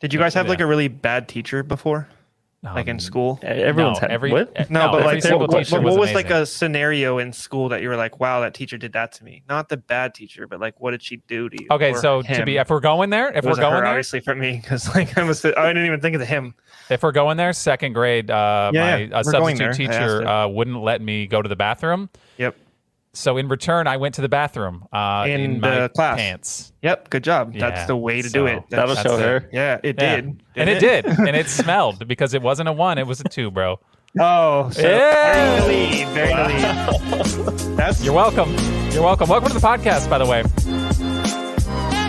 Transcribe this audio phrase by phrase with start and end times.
[0.00, 2.06] Did you guys have like a really bad teacher before,
[2.62, 3.38] like in school?
[3.42, 4.70] Everyone's no, had every, what?
[4.70, 6.42] No, but every like, single what, what, teacher what was, was like amazing.
[6.42, 9.42] a scenario in school that you were like, "Wow, that teacher did that to me."
[9.48, 11.68] Not the bad teacher, but like, what did she do to you?
[11.70, 12.44] Okay, or so to him?
[12.44, 14.60] be if we're going there, if It we're wasn't going her, there, obviously for me,
[14.62, 16.54] because like I was, I didn't even think of the him.
[16.90, 19.68] if we're going there, second grade, uh, Yeah, my yeah, uh, we're going substitute there.
[19.68, 20.26] I asked teacher it.
[20.26, 22.10] uh, wouldn't let me go to the bathroom.
[22.36, 22.54] Yep,
[23.16, 26.18] So in return, I went to the bathroom uh, In in, the my class.
[26.18, 26.72] pants.
[26.82, 27.54] yep, good job.
[27.54, 28.62] Yeah, That's the way to so do it.
[28.68, 29.48] That'll show that's her.
[29.54, 30.16] Yeah, it Yeah.
[30.16, 33.24] did, and it did, and it smelled because it wasn't a one; it was a
[33.24, 33.80] two, bro.
[34.20, 35.60] Oh, so Yeah.
[35.60, 37.76] very lead, very in the lead.
[37.78, 38.54] That's You're welcome.
[38.92, 39.30] You're welcome.
[39.30, 40.42] Welcome to the podcast, by the way.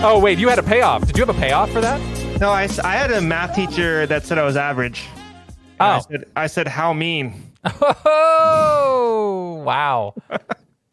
[0.04, 1.06] Oh wait, you had a payoff.
[1.08, 2.02] Did you have a payoff for that?
[2.42, 2.50] no.
[2.52, 5.06] I, I had a math teacher that said I was average.
[5.80, 6.02] And I Oh.
[6.12, 7.54] said, I said, how mean?
[8.06, 10.14] Oh wow,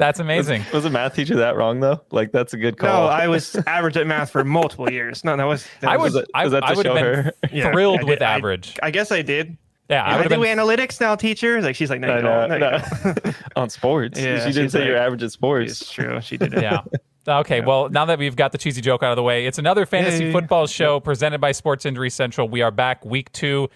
[0.05, 0.65] that's amazing.
[0.73, 2.01] Was a math teacher that wrong though?
[2.11, 3.05] Like that's a good call.
[3.05, 3.09] No.
[3.09, 5.25] I was average at math for multiple years.
[5.25, 5.67] No, that was.
[5.81, 7.33] That I was- would, it- I, was that to I would have been her?
[7.73, 8.79] Thrilled I with did- I- average.
[8.83, 9.57] I guess I did.
[9.89, 10.41] yeah, I I, do been.
[10.41, 11.61] analytics now, teacher.
[11.63, 12.49] Like she's like, no, I you know, don't.
[12.49, 13.13] No, you no.
[13.23, 13.37] don't.
[13.57, 14.19] on sports.
[14.21, 15.81] Yeah, she didn't she's say you're average at sports.
[15.81, 16.21] It's true.
[16.21, 16.63] She did it.
[16.63, 16.81] yeah.
[17.27, 19.87] Okay, well, now that we've got the cheesy joke out of the way, it's another
[19.87, 20.33] fantasy Yay.
[20.33, 22.49] football show presented by Sports Injury Central.
[22.49, 23.71] We are back week two.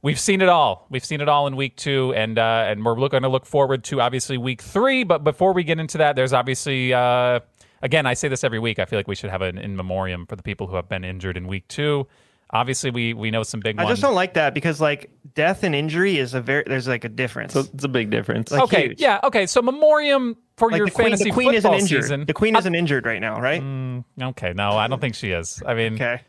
[0.00, 0.86] We've seen it all.
[0.90, 3.82] We've seen it all in week two, and uh, and we're looking to look forward
[3.84, 5.02] to obviously week three.
[5.04, 7.40] But before we get into that, there's obviously uh,
[7.82, 8.78] again I say this every week.
[8.78, 11.04] I feel like we should have an in memoriam for the people who have been
[11.04, 12.06] injured in week two.
[12.50, 13.94] Obviously, we we know some big I ones.
[13.94, 17.08] just don't like that because like death and injury is a very there's like a
[17.08, 17.52] difference.
[17.52, 18.50] So it's a big difference.
[18.52, 19.00] Like, okay, huge.
[19.00, 19.46] yeah, okay.
[19.46, 22.04] So memoriam for like your the queen, fantasy the queen isn't football injured.
[22.04, 22.24] season.
[22.24, 23.60] The queen isn't injured right now, right?
[24.22, 25.62] Okay, no, I don't think she is.
[25.66, 26.20] I mean, Okay.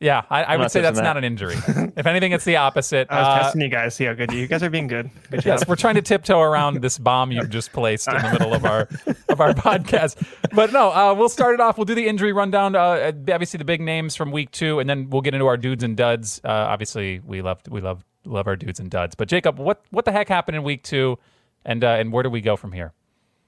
[0.00, 1.18] Yeah, I, I would say that's touching not that.
[1.18, 1.54] an injury.
[1.96, 3.08] if anything, it's the opposite.
[3.10, 5.10] I was Uh, testing you guys, see how good you, you guys are being good.
[5.30, 8.54] Good yes, we're trying to tiptoe around this bomb you've just placed in the middle
[8.54, 8.88] of our
[9.28, 10.24] of our podcast.
[10.54, 11.78] But no, uh, we'll start it off.
[11.78, 12.76] We'll do the injury rundown.
[12.76, 15.82] Uh, obviously, the big names from week two, and then we'll get into our dudes
[15.82, 16.40] and duds.
[16.44, 19.16] Uh, obviously, we love we love love our dudes and duds.
[19.16, 21.18] But Jacob, what what the heck happened in week two,
[21.64, 22.92] and uh, and where do we go from here?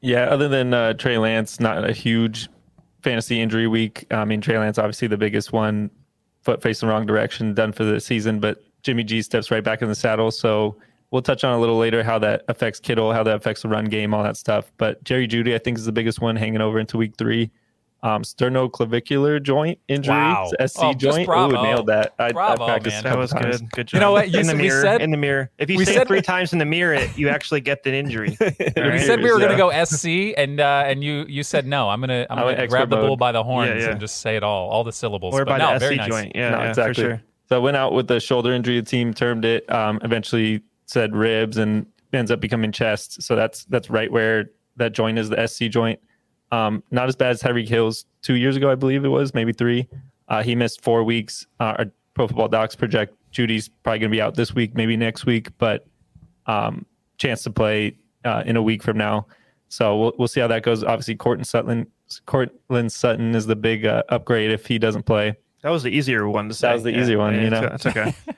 [0.01, 2.49] Yeah, other than uh, Trey Lance, not a huge
[3.03, 4.06] fantasy injury week.
[4.11, 5.91] I mean, Trey Lance, obviously the biggest one,
[6.50, 9.83] foot facing the wrong direction, done for the season, but Jimmy G steps right back
[9.83, 10.33] in the saddle.
[10.33, 10.77] So
[11.12, 13.84] we'll touch on a little later how that affects Kittle, how that affects the run
[13.84, 14.72] game, all that stuff.
[14.77, 17.53] But Jerry Jeudy, I think, is the biggest one hanging over into week three.
[18.03, 20.50] Um, sternoclavicular joint injury, Wow.
[20.66, 21.27] SC Oh, joint.
[21.27, 21.59] bravo.
[21.59, 22.15] Ooh, nailed that.
[22.19, 23.12] I, Bravo, I practiced man.
[23.12, 23.59] that was times.
[23.61, 23.71] good.
[23.72, 23.94] Good job.
[23.94, 24.31] You know what?
[24.31, 24.81] You in the mirror.
[24.81, 25.50] said- in the mirror.
[25.59, 27.93] If you say said- it three times in the mirror, it, you actually get the
[27.94, 28.37] injury.
[28.41, 31.88] We said we were going to go SC, and uh, and you you said no.
[31.91, 33.91] I'm gonna I'm I gonna grab the bull by the horns Yeah, yeah.
[33.93, 35.34] and just say it all, all the syllables.
[35.34, 36.09] or but by no, the very SC nice.
[36.09, 36.32] joint.
[36.34, 36.94] Yeah, no, yeah, exactly.
[37.05, 37.22] for sure.
[37.50, 38.81] So I went out with the shoulder injury.
[38.81, 39.71] The team termed it.
[39.71, 43.22] Um, eventually said ribs and ends up becoming chest.
[43.22, 46.00] So that's that's right where that joint is, the SC joint.
[46.53, 49.53] Um, not as bad as Tyreek Hill's two years ago, I believe it was, maybe
[49.53, 49.88] three.
[50.28, 51.47] Uh, he missed four weeks.
[51.59, 54.97] Uh, our Pro Football Docs project Jeudy's probably going to be out this week, maybe
[54.97, 55.87] next week, but
[56.47, 56.84] um,
[57.19, 59.27] chance to play uh, in a week from now.
[59.69, 60.83] So we'll we'll see how that goes.
[60.83, 61.87] Obviously, Courtland Sutton,
[62.27, 65.37] Courtland Sutton is the big uh, upgrade if he doesn't play.
[65.62, 66.69] That was the easier one to say.
[66.69, 67.62] That was the Yeah, easier one, yeah, you know.
[67.72, 68.15] It's okay.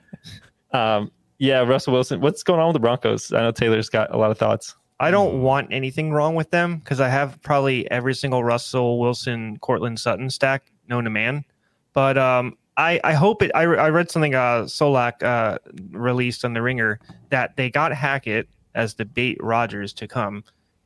[0.73, 2.23] Um, yeah, Russell Wilson.
[2.23, 3.31] What's going on with the Broncos?
[3.31, 4.75] I know Taylor's got a lot of thoughts.
[5.03, 9.59] I don't want anything wrong with them because I have probably every single Russell Wilson,
[9.59, 11.45] Courtland Sutton stack known to man.
[11.93, 13.51] But um, I, I hope it.
[13.53, 15.59] I, I read something uh, Solak uh,
[15.91, 20.37] released on the Ringer that they got Hackett as the bait Rodgers to come,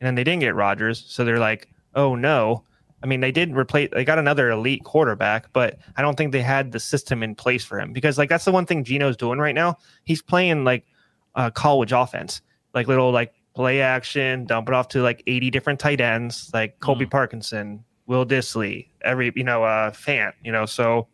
[0.00, 2.64] and then they didn't get Rodgers, so they're like, oh no.
[3.02, 3.90] I mean, they did replace.
[3.92, 7.66] They got another elite quarterback, but I don't think they had the system in place
[7.66, 9.76] for him because, like, that's the one thing Geno's doing right now.
[10.04, 10.86] He's playing like
[11.34, 12.40] uh, college offense,
[12.72, 16.78] like little like play action, dump it off to like 80 different tight ends, like
[16.80, 21.08] Colby Parkinson, Will Dissly, every, you know, uh, Fant, you know, so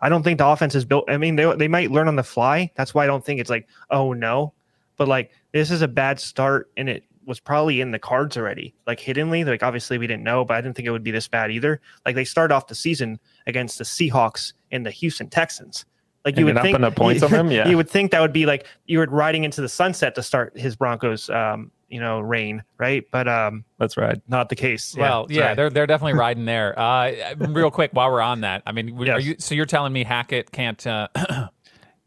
[0.00, 1.04] I don't think the offense is built.
[1.08, 2.72] I mean, they, they might learn on the fly.
[2.74, 4.52] That's why I don't think it's like, oh no,
[4.96, 8.74] but like this is a bad start and it was probably in the cards already,
[8.88, 9.44] like hiddenly.
[9.44, 11.80] Like obviously we didn't know, but I didn't think it would be this bad either.
[12.04, 15.84] Like they start off the season against the Seahawks and the Houston Texans.
[16.24, 17.50] Like you would think putting up points on them?
[17.50, 17.68] Yeah.
[17.68, 20.56] you would think that would be like you were riding into the sunset to start
[20.58, 23.04] his Broncos, um, you know, reign, right?
[23.10, 24.20] But um, That's right.
[24.26, 24.96] not the case.
[24.98, 25.54] Well, yeah, sorry.
[25.56, 26.78] they're they're definitely riding there.
[26.78, 29.36] Uh, real quick, while we're on that, I mean, are you?
[29.38, 31.08] So you're telling me Hackett can't uh,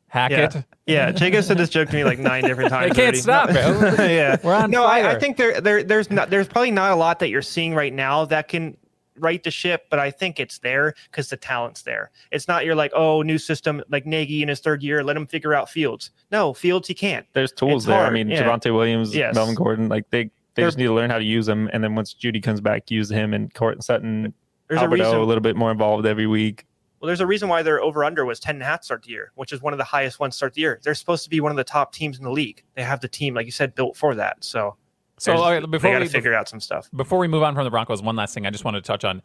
[0.08, 0.46] hack Yeah.
[0.58, 0.66] it?
[0.88, 2.94] Yeah, Jacob said this joke to me like nine different times.
[2.96, 3.18] can't already.
[3.18, 6.72] stop, No- yeah, We're on no, I, I think there, there, there's not, there's probably
[6.72, 8.78] not a lot that you're seeing right now that can
[9.20, 12.12] right the ship, but I think it's there because the talent's there.
[12.32, 15.28] It's not you're like, oh, new system like Nagy in his third year, let him
[15.28, 16.12] figure out Fields.
[16.32, 17.26] No, Fields he can't.
[17.34, 18.06] There's tools It's there.
[18.06, 18.44] I mean, yeah.
[18.44, 19.36] Javonte Williams, Yes.
[19.36, 20.32] Melvin Gordon, like they they
[20.64, 21.70] They're- just need to learn how to use them.
[21.72, 24.34] And then once Jeudy comes back, use him and Courtland Sutton,
[24.68, 25.16] There's a reason.
[25.16, 26.66] a little bit more involved every week.
[27.00, 29.12] Well, there's a reason why their over under was 10 and a half start the
[29.12, 30.80] year, which is one of the highest ones start the year.
[30.82, 32.64] They're supposed to be one of the top teams in the league.
[32.76, 34.44] They have the team, like you said, built for that.
[34.44, 34.76] So,
[35.18, 36.90] So okay, before we, figure out some stuff.
[36.96, 39.04] before we move on from the Broncos, one last thing I just wanted to touch
[39.04, 39.22] on.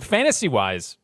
[0.00, 0.96] Fantasy wise,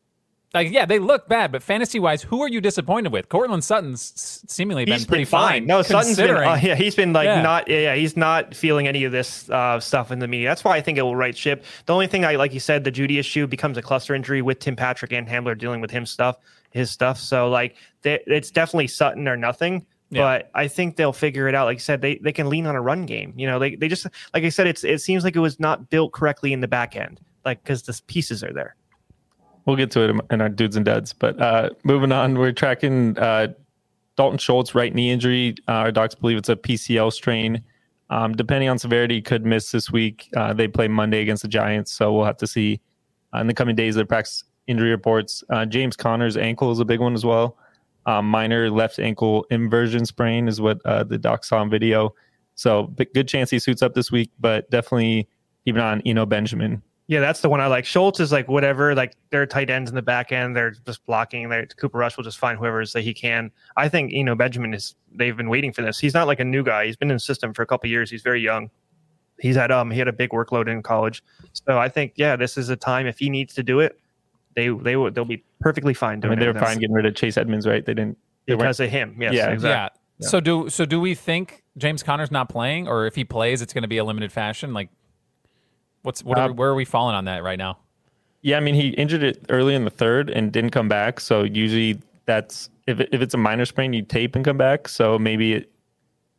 [0.53, 3.27] like yeah, they look bad, but fantasy wise, who are you disappointed with?
[3.27, 5.65] Courtland Sutton's seemingly been He's pretty been fine.
[5.65, 6.35] No, Sutton's been.
[6.35, 7.41] Uh, yeah, he's been like Yeah.
[7.41, 7.67] not.
[7.67, 10.47] Yeah, he's not feeling any of this uh, stuff in the media.
[10.47, 11.65] That's why I think it will right ship.
[11.85, 14.59] The only thing I like you said, the Jeudy issue becomes a cluster injury with
[14.59, 16.37] Tim Patrick and Hamler dealing with him stuff,
[16.71, 17.19] his stuff.
[17.19, 19.85] So like, they, it's definitely Sutton or nothing.
[20.09, 20.21] Yeah.
[20.21, 21.65] But I think they'll figure it out.
[21.65, 23.33] Like I said, they, they can lean on a run game.
[23.35, 25.89] You know, they, they just like I said, it's it seems like it was not
[25.89, 28.75] built correctly in the back end, like because the pieces are there.
[29.65, 31.11] We'll get to it in our dudes and duds.
[31.11, 33.49] But uh, moving on, we're tracking uh,
[34.15, 35.55] Dalton Schultz right knee injury.
[35.67, 37.61] Uh, our docs believe it's a PCL strain.
[38.09, 40.29] Um, depending on severity, could miss this week.
[40.37, 42.79] Uh, they play Monday against the Giants, so we'll have to see
[43.33, 43.95] uh, in the coming days.
[43.95, 45.43] Their practice injury reports.
[45.49, 47.57] Uh, James Conner's ankle is a big one as well.
[48.07, 52.15] Um, minor left ankle inversion sprain is what uh, the doc saw on video.
[52.55, 55.27] So good chance he suits up this week, but definitely
[55.65, 56.81] even on Eno Benjamin.
[57.07, 57.85] Yeah, that's the one I like.
[57.85, 60.55] Schultz is like whatever, like they're tight ends in the back end.
[60.55, 61.47] They're just blocking.
[61.47, 63.51] They're, Cooper Rush will just find whoever that he can.
[63.77, 64.95] I think Eno Benjamin is.
[65.13, 65.99] They've been waiting for this.
[65.99, 66.85] He's not like a new guy.
[66.85, 68.09] He's been in the system for a couple years.
[68.09, 68.69] He's very young.
[69.39, 71.23] He's had um he had a big workload in college.
[71.53, 73.99] So I think yeah, this is a time if he needs to do it,
[74.57, 76.53] they they will they'll be perfectly fine I mean, they it.
[76.55, 77.85] were fine getting rid of Chase Edmonds, right?
[77.85, 78.17] They didn't.
[78.47, 79.15] They weren't because of him.
[79.21, 79.51] Yes, Yeah.
[79.51, 80.01] exactly.
[80.19, 80.27] Yeah.
[80.27, 83.71] So do so do we think James Conner's not playing, or if he plays, it's
[83.71, 84.73] going to be a limited fashion?
[84.73, 84.89] Like,
[86.01, 86.39] what's what?
[86.39, 87.77] Are, Uh, where are we falling on that right now?
[88.41, 91.19] Yeah, I mean, he injured it early in the third and didn't come back.
[91.19, 94.87] So usually that's if it, if it's a minor sprain, you tape and come back.
[94.87, 95.71] So maybe it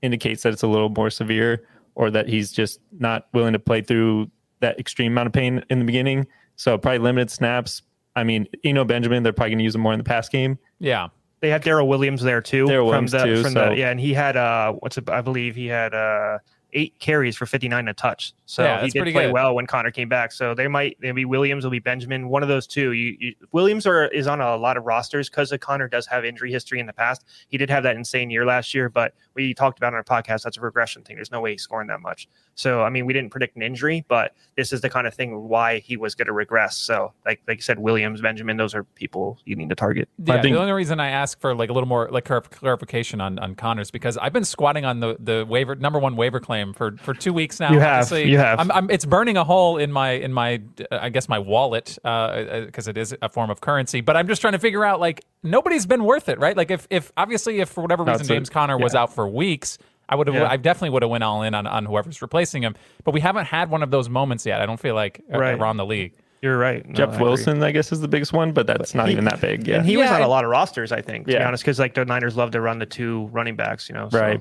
[0.02, 1.64] indicates that it's a little more severe,
[1.94, 4.28] or that he's just not willing to play through
[4.58, 6.26] that extreme amount of pain in the beginning.
[6.56, 7.82] So probably limited snaps.
[8.18, 10.58] I mean, Eno Benjamin, they're probably going to use him more in the pass game.
[10.78, 11.08] Yeah.
[11.40, 12.66] They had Darrel Williams there too.
[12.66, 15.08] Darrel from Williams the, too, From so- the, yeah, and he had uh, what's it,
[15.08, 16.38] I believe he had uh,
[16.72, 18.34] eight carries for 59 a touch.
[18.46, 19.32] So Yeah, he did pretty play good.
[19.32, 20.32] well when Conner came back.
[20.32, 22.92] So they might maybe Williams will be Benjamin, one of those two.
[22.92, 26.50] You, you Williams are, is on a lot of rosters because Conner does have injury
[26.52, 27.24] history in the past.
[27.48, 30.42] He did have that insane year last year, but we talked about on our podcast
[30.42, 31.16] that's a regression thing.
[31.16, 32.28] There's no way he's scoring that much.
[32.54, 35.48] So I mean, we didn't predict an injury, but this is the kind of thing
[35.48, 36.76] why he was going to regress.
[36.76, 40.08] So like like you said, Williams, Benjamin, those are people you need to target.
[40.18, 43.38] Yeah, think- the only reason I ask for like a little more like clarification on
[43.38, 46.96] on Conner's because I've been squatting on the the waiver number one waiver claim for
[46.98, 47.72] for two weeks now.
[47.72, 48.58] You have, Obviously, you have.
[48.60, 50.60] I'm, I'm, it's burning a hole in my in my
[50.90, 54.00] uh, I guess my wallet because it is a form of currency.
[54.00, 56.56] But I'm just trying to figure out like nobody's been worth it, right?
[56.56, 59.02] Like if if obviously if for whatever reason it's a- James Conner was yeah.
[59.02, 59.78] out for weeks.
[60.10, 60.36] I would have.
[60.36, 60.48] Yeah.
[60.50, 63.44] I definitely would have went all in on, on whoever's replacing him, but we haven't
[63.44, 64.62] had one of those moments yet.
[64.62, 65.58] I don't feel like uh, Right.
[65.58, 66.14] around the league.
[66.40, 66.82] You're right.
[66.86, 67.24] No, I Jeff agree.
[67.24, 69.68] Wilson, I guess, is the biggest one, but that's not he- even that big.
[69.68, 69.76] Yeah.
[69.76, 71.92] And he was on a lot of rosters, I think, to be honest, because like
[71.92, 74.08] the Niners love to run the two running backs, you know.
[74.08, 74.40] So, Right.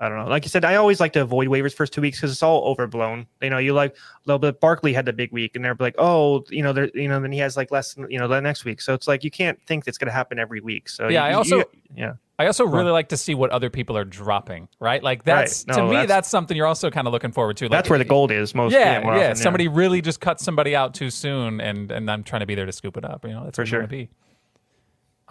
[0.00, 0.26] I don't know.
[0.28, 2.64] Like you said, I always like to avoid waivers first two weeks because it's all
[2.64, 3.26] overblown.
[3.40, 3.96] You know, you like a
[4.26, 4.60] little bit.
[4.60, 7.30] Barkley had the big week, and they're like, oh, you know, there, you know, then
[7.30, 8.80] he has like less, you know, the next week.
[8.80, 10.88] So it's like you can't think it's going to happen every week.
[10.88, 11.64] So Yeah, you- I also- you-
[11.96, 15.00] yeah, I also really like to see what other people are dropping, right?
[15.00, 15.76] Like that's Right.
[15.76, 17.66] to me, that's, that's- something you're also kind of looking forward to.
[17.66, 18.72] Like, that's where the gold is most.
[18.72, 19.22] Yeah, more yeah.
[19.26, 22.56] often, Somebody really just cut somebody out too soon, and and I'm trying to be
[22.56, 23.24] there to scoop it up.
[23.24, 23.86] You know, that's For sure.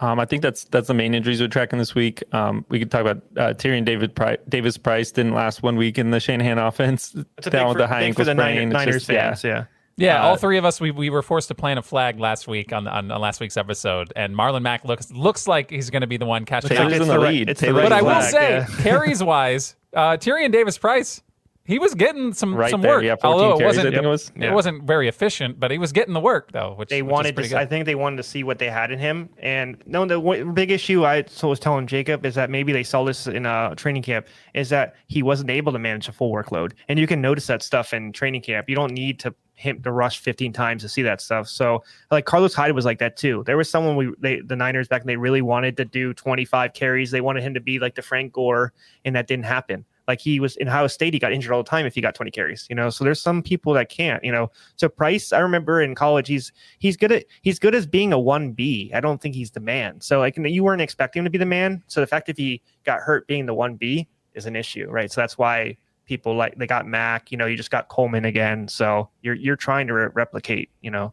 [0.00, 0.12] to be.
[0.12, 2.22] Um, I think that's that's the main injuries we're tracking this week.
[2.32, 5.98] Um, we could talk about uh, Tyrion David Pri- Davis Price didn't last one week
[5.98, 7.14] in the Shanahan offense.
[7.38, 8.56] It's a down with for, the high ankle for the sprain.
[8.56, 9.28] Niner, It's Niners just- yeah.
[9.30, 9.44] fans.
[9.44, 9.64] Yeah.
[9.96, 12.48] Yeah, Uh, all three of us we, we were forced to plant a flag last
[12.48, 16.00] week on on, on last week's episode, and Marlon Mack looks looks like he's going
[16.00, 16.70] to be the one catching.
[16.70, 17.48] Taylor's in It's the right- lead.
[17.48, 18.66] it's the Taylor's right But I will say, yeah.
[18.82, 21.22] carries wise, uh, Tyrion Davis Price,
[21.66, 22.96] he was getting some right some there.
[22.96, 23.04] work.
[23.04, 24.32] Yeah, 14 although it carries, wasn't I think it was.
[24.36, 26.74] it wasn't very efficient, but he was getting the work though.
[26.74, 27.54] Which they which wanted pretty to.
[27.54, 27.60] good.
[27.60, 29.30] I think they wanted to see what they had in him.
[29.38, 33.02] And no, the w- big issue I was telling Jacob is that maybe they saw
[33.04, 36.72] this in a training camp is that he wasn't able to manage a full workload,
[36.88, 38.68] and you can notice that stuff in training camp.
[38.68, 41.46] You don't need to him to rush 15 times to see that stuff.
[41.48, 43.42] So like Carlos Hyde was like that too.
[43.46, 46.74] There was someone we they the Niners back and they really wanted to do 25
[46.74, 47.10] carries.
[47.10, 48.72] They wanted him to be like the Frank Gore,
[49.04, 49.84] and that didn't happen.
[50.06, 52.14] Like he was in Ohio State, he got injured all the time if he got
[52.14, 52.90] 20 carries, you know.
[52.90, 54.50] So there's some people that can't, you know.
[54.76, 58.18] So Price, I remember in college, he's he's good at he's good as being a
[58.18, 58.90] one B.
[58.94, 60.00] I don't think he's the man.
[60.00, 61.82] So like you weren't expecting him to be the man.
[61.86, 65.10] So the fact if he got hurt being the one B is an issue, right?
[65.10, 67.32] So that's why people like they got Mack.
[67.32, 68.68] You know, you just got Coleman again.
[68.68, 71.12] So you're you're trying to re- replicate, you know,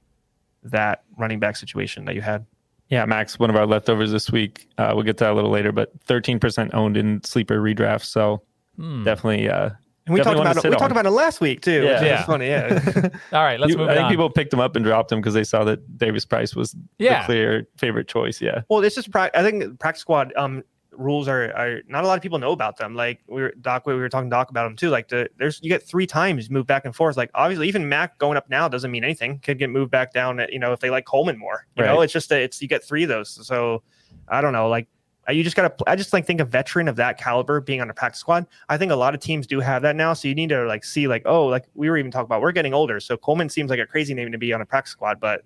[0.63, 2.45] that running back situation that you had.
[2.89, 4.67] Yeah, Mack's, one of our leftovers this week.
[4.77, 8.03] Uh, we'll get to that a little later, but 13% owned in sleeper redraft.
[8.03, 8.43] So
[8.81, 9.03] Hmm.
[9.03, 9.69] definitely uh,
[10.07, 10.61] And we talked Definitely one about it.
[10.61, 11.83] sit We talked about it last week too.
[11.83, 11.93] Yeah.
[11.93, 12.23] which is Yeah.
[12.25, 12.47] funny.
[12.47, 13.09] Yeah.
[13.33, 15.33] All right, let's You- move I think people picked him up and dropped him because
[15.35, 17.21] they saw that Davis Price was Yeah.
[17.21, 18.41] the clear favorite choice.
[18.41, 18.61] Yeah.
[18.69, 22.17] well, it's just pra- I think practice squad um rules are, are not a lot
[22.17, 22.95] of people know about them.
[22.95, 24.89] Like we were Doc, we were talking to Doc about them too.
[24.89, 27.15] Like the there's you get three times move back and forth.
[27.15, 29.39] Like obviously even Mack going up now doesn't mean anything.
[29.39, 30.39] Could get moved back down.
[30.41, 31.65] At, you know if they like Coleman more.
[31.77, 33.45] You know it's just a, it's you get three of those.
[33.47, 33.83] So
[34.27, 34.67] I don't know.
[34.67, 34.87] Like
[35.31, 35.73] uh, you just gotta.
[35.87, 38.45] I just like think a veteran of that caliber being on a practice squad.
[38.69, 40.13] I think a lot of teams do have that now.
[40.13, 42.51] So you need to like see like oh like we were even talking about we're
[42.51, 42.99] getting older.
[42.99, 45.43] So Coleman seems like a crazy name to be on a practice squad, but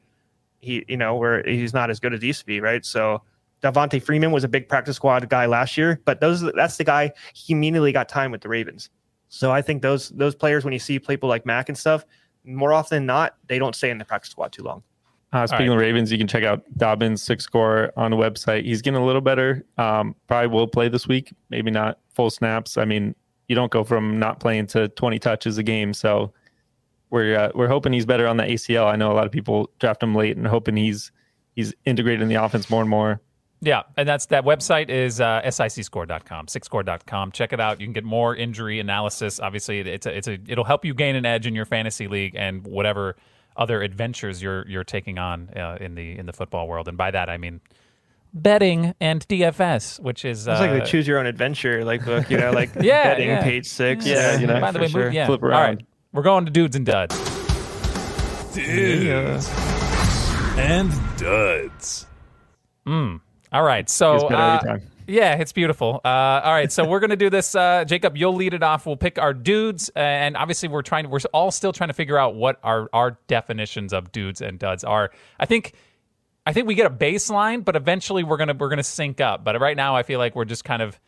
[0.60, 2.86] he you know where he's not as good as he used to be, right?
[2.86, 3.22] So.
[3.63, 7.12] Devonta Freeman was a big practice squad guy last year, but those that's the guy
[7.34, 8.92] he immediately got time with the Ravens.
[9.30, 12.06] So I think those those players when you see people like Mack and stuff,
[12.44, 14.84] more often than not, they don't stay in the practice squad too long.
[15.36, 18.63] Uh, speaking of Ravens, you can check out Dobbins' SIC score on the website.
[18.63, 19.65] He's getting a little better.
[19.77, 21.34] Um, probably will play this week.
[21.50, 22.77] Maybe not full snaps.
[22.77, 23.13] I mean,
[23.50, 25.94] you don't go from not playing to 20 touches a game.
[25.94, 26.32] So
[27.10, 28.86] we're uh, we're hoping he's better on the ACL.
[28.86, 31.12] I know a lot of people draft him late and hoping he's
[31.54, 33.20] he's integrated in the offense more and more.
[33.60, 37.34] Yeah, and that's that website is uh, sicscore.com, sixscore.com.
[37.34, 37.82] Check it out.
[37.82, 39.42] You can get more injury analysis.
[39.42, 42.38] Obviously, it's a, it's a it'll help you gain an edge in your fantasy league
[42.38, 43.18] and whatever
[43.58, 46.88] other adventures you're you're taking on uh, in the in the football world.
[46.88, 47.62] And by that I mean
[48.34, 52.30] betting and DFS, which is It's like uh, the choose your own adventure like book,
[52.30, 53.44] you know, like Yeah, betting yeah.
[53.44, 54.06] page six.
[54.06, 55.06] yeah, Yeah, you know, By the way, sure.
[55.06, 55.26] move, yeah.
[55.26, 55.80] Flip All right,
[56.12, 57.16] we're going to dudes and duds.
[58.54, 59.50] Dudes
[60.58, 62.06] and duds.
[62.88, 64.92] All right, so It's better uh, every time.
[65.08, 66.02] Yeah, it's beautiful.
[66.04, 67.56] Uh, all right, so we're gonna do this.
[67.56, 68.86] Uh, Jacob, you'll lead it off.
[68.86, 71.10] We'll pick our dudes, and obviously we're trying.
[71.10, 74.84] We're all still trying to figure out what our our definitions of dudes and duds
[74.84, 75.12] are.
[75.40, 75.74] I think,
[76.46, 79.44] I think we get a baseline, but eventually we're gonna we're gonna sync up.
[79.44, 81.00] But right now, I feel like we're just kind of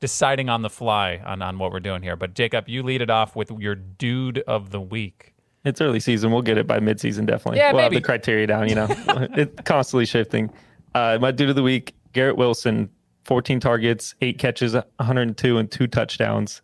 [0.00, 2.16] deciding on the fly on on what we're doing here.
[2.16, 5.34] But Jacob, you lead it off with your dude of the week.
[5.64, 6.30] It's early season.
[6.30, 7.58] We'll get it by midseason, definitely.
[7.58, 7.96] Yeah, we'll maybe.
[7.96, 8.86] have the criteria down, you know.
[9.36, 10.50] it's constantly shifting.
[10.94, 12.88] Uh, my dude of the week, Garrett Wilson,
[13.28, 16.62] 14 targets, eight catches, 102, and two touchdowns.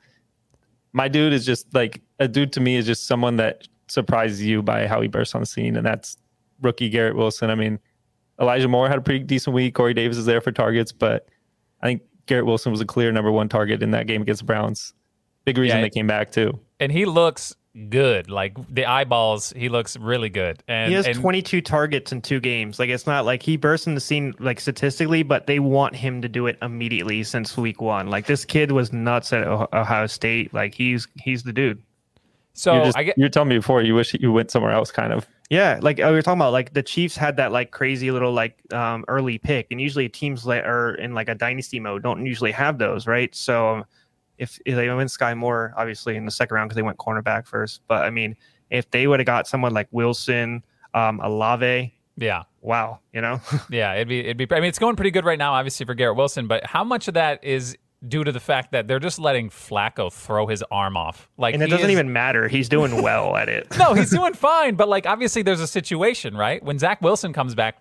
[0.94, 4.62] My dude is just like a dude to me is just someone that surprises you
[4.62, 6.16] by how he bursts on the scene, and that's
[6.62, 7.50] rookie Garrett Wilson.
[7.50, 7.78] I mean,
[8.40, 9.75] Elijah Moore had a pretty decent week.
[9.75, 11.28] Corey Davis is there for targets, but
[11.83, 14.47] I think Garrett Wilson was a clear number one target in that game against the
[14.47, 14.94] Browns.
[15.44, 15.83] Big reason Yeah.
[15.83, 16.59] they came back too.
[16.80, 17.54] And he looks
[17.88, 18.31] good.
[18.31, 20.62] Like the eyeballs, he looks really good.
[20.69, 22.78] And He has and, 22 targets in two games.
[22.78, 26.23] Like it's not like he burst in the scene like statistically, but they want him
[26.23, 28.09] to do it immediately since week one.
[28.09, 30.54] Like this kid was nuts at Oh- Ohio State.
[30.54, 31.83] Like he's he's the dude.
[32.54, 34.90] So you're, just, I get you're telling me before you wish you went somewhere else,
[34.93, 35.26] kind of.
[35.50, 38.33] Yeah, like uh, we were talking about, like the Chiefs had that like crazy little
[38.33, 42.25] like um, early pick, and usually teams that are in like a dynasty mode don't
[42.25, 43.35] usually have those, right?
[43.35, 43.85] So um,
[44.38, 47.47] if, if they went Skyy Moore, obviously in the second round because they went cornerback
[47.47, 48.37] first, but I mean,
[48.71, 50.64] if they would have got someone like Wilson,
[50.95, 52.43] um, Olave, yeah.
[52.61, 54.47] wow, you know, Yeah, it'd be it'd be.
[54.50, 56.47] I mean, it's going pretty good right now, obviously for Garrett Wilson.
[56.47, 57.76] But how much of that is
[58.07, 61.29] due to the fact that they're just letting Flacco throw his arm off?
[61.38, 62.49] Like, and it doesn't is- even matter.
[62.49, 63.67] He's doing well at it.
[63.79, 64.75] No, he's doing fine.
[64.76, 66.62] But like, obviously, there's a situation, right?
[66.62, 67.76] When Zach Wilson comes back.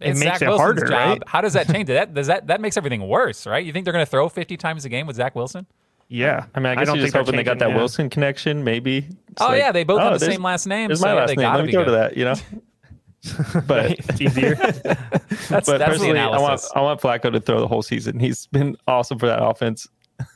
[0.00, 0.92] It it's makes Zach it Wilson's harder, job.
[0.92, 1.22] right?
[1.26, 1.88] How does that change?
[1.88, 3.64] that does that that makes everything worse, right?
[3.64, 5.66] You think they're going to throw 50 times a game with Zach Wilson?
[6.08, 7.76] Yeah, I mean, I guess don't you're just think hoping they're got that yeah.
[7.76, 9.06] Wilson connection, maybe.
[9.28, 10.88] It's oh like, yeah, they both have oh, the same last name.
[10.88, 11.42] There's so my yeah, last they name.
[11.44, 12.34] gotta Let me be go to that, you know?
[13.66, 14.54] but it's easier.
[14.56, 15.06] That's,
[15.48, 16.72] but that's the personally, I want analysis.
[16.74, 18.18] I want Flacco to throw the whole season.
[18.18, 19.86] He's been awesome for that offense.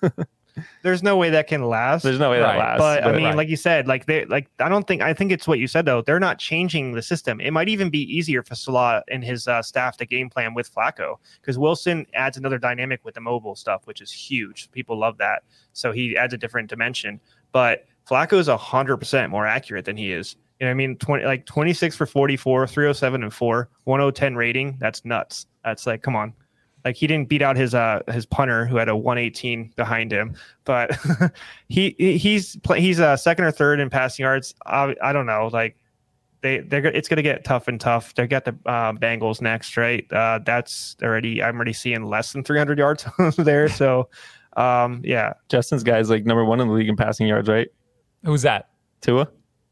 [0.83, 2.03] There's no way that can last.
[2.03, 2.53] There's no way Right.
[2.53, 2.81] that lasts.
[2.81, 3.37] but I mean, Right.
[3.37, 5.85] like you said, like they like I don't think I think it's what you said
[5.85, 6.03] though.
[6.03, 7.41] They're not changing the system.
[7.41, 10.73] It might even be easier for Saleh and his uh, staff to game plan with
[10.73, 14.71] Flacco because Wilson adds another dynamic with the mobile stuff, which is huge.
[14.73, 15.43] People love that.
[15.73, 17.21] So he adds a different dimension.
[17.53, 20.37] But Flacco is hundred percent more accurate than he is.
[20.61, 24.37] You know, what I mean, twenty like twenty six for 44, 307 and four, 1010
[24.37, 24.77] rating.
[24.79, 25.47] That's nuts.
[25.65, 26.33] That's like, come on.
[26.85, 30.35] Like he didn't beat out his uh his punter who had a 118 behind him,
[30.65, 30.97] but
[31.69, 34.55] he he- he's play, he's uh second or third in passing yards.
[34.67, 35.77] I, I don't know, like
[36.43, 38.15] they they're it's gonna get tough and tough.
[38.15, 40.05] They got the uh, Bengals next, right?
[40.13, 43.07] Uh, that's already I'm already seeing less than 300 yards
[43.39, 43.67] there.
[43.71, 44.11] So,
[44.59, 47.69] um, yeah, Justin's guy's like number one in the league in passing yards, right?
[48.25, 48.69] Who's that?
[49.01, 49.27] Tua.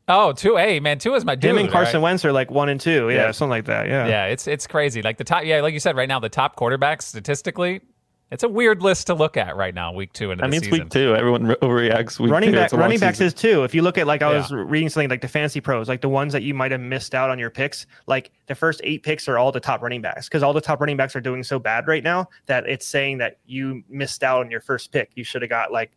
[0.08, 0.56] Oh, two.
[0.56, 1.52] Hey, man, two is my dude.
[1.52, 2.02] him and Carson right?
[2.10, 3.30] Wentz are like one and two, yeah, Yeah.
[3.30, 4.06] something like that, yeah.
[4.06, 5.00] Yeah, it's it's crazy.
[5.00, 7.80] Like the top, yeah, like you said, right now the top quarterbacks statistically,
[8.32, 10.58] it's a weird list to look at right now, week two into I the mean,
[10.58, 10.80] it's season.
[10.84, 11.14] week two.
[11.14, 12.18] Everyone re- overreacts.
[12.18, 12.56] Week running two.
[12.56, 13.26] back It's a long running backs season.
[13.28, 13.62] is too.
[13.62, 14.38] If you look at like I Yeah.
[14.38, 17.30] was reading something like the FantasyPros, like the ones that you might have missed out
[17.30, 20.42] on your picks, like the first eight picks are all the top running backs because
[20.42, 23.36] all the top running backs are doing so bad right now that it's saying that
[23.46, 25.10] you missed out on your first pick.
[25.14, 25.92] You should have got like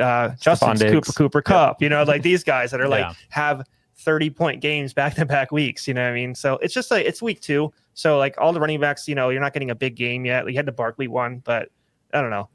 [0.00, 0.92] uh, Justin's Diggs.
[0.92, 1.82] Cooper Cooper Kupp.
[1.82, 3.12] You know, like these guys that are like Yeah.
[3.30, 3.66] have
[3.96, 5.86] 30 point games back to back weeks.
[5.88, 6.34] You know what I mean?
[6.34, 7.72] So it's just like it's week two.
[7.94, 10.44] So like all the running backs, you know, you're not getting a big game yet.
[10.44, 11.68] Like, you had the Barkley one, but
[12.14, 12.48] I don't know.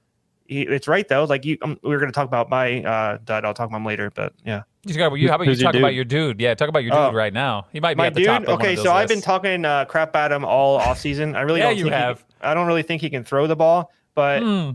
[0.47, 1.23] It's right though.
[1.23, 3.45] Like you, um, we were going to talk about my uh, dud.
[3.45, 4.11] I'll talk about him later.
[4.13, 5.29] But yeah, You talk about you.
[5.29, 5.95] How about you Who's your talk about dude?
[5.95, 6.41] your dude?
[6.41, 7.11] Yeah, talk about your dude Oh.
[7.13, 7.65] right now.
[7.71, 8.41] He might be my at the top.
[8.41, 8.49] dude.
[8.49, 10.99] of one Okay, of so those I've been talking uh, crap at him all off
[10.99, 11.35] season.
[11.35, 11.77] I really Yeah, don't.
[11.77, 12.17] you think he have.
[12.17, 14.71] can- I don't really think he can throw the ball, but Hmm.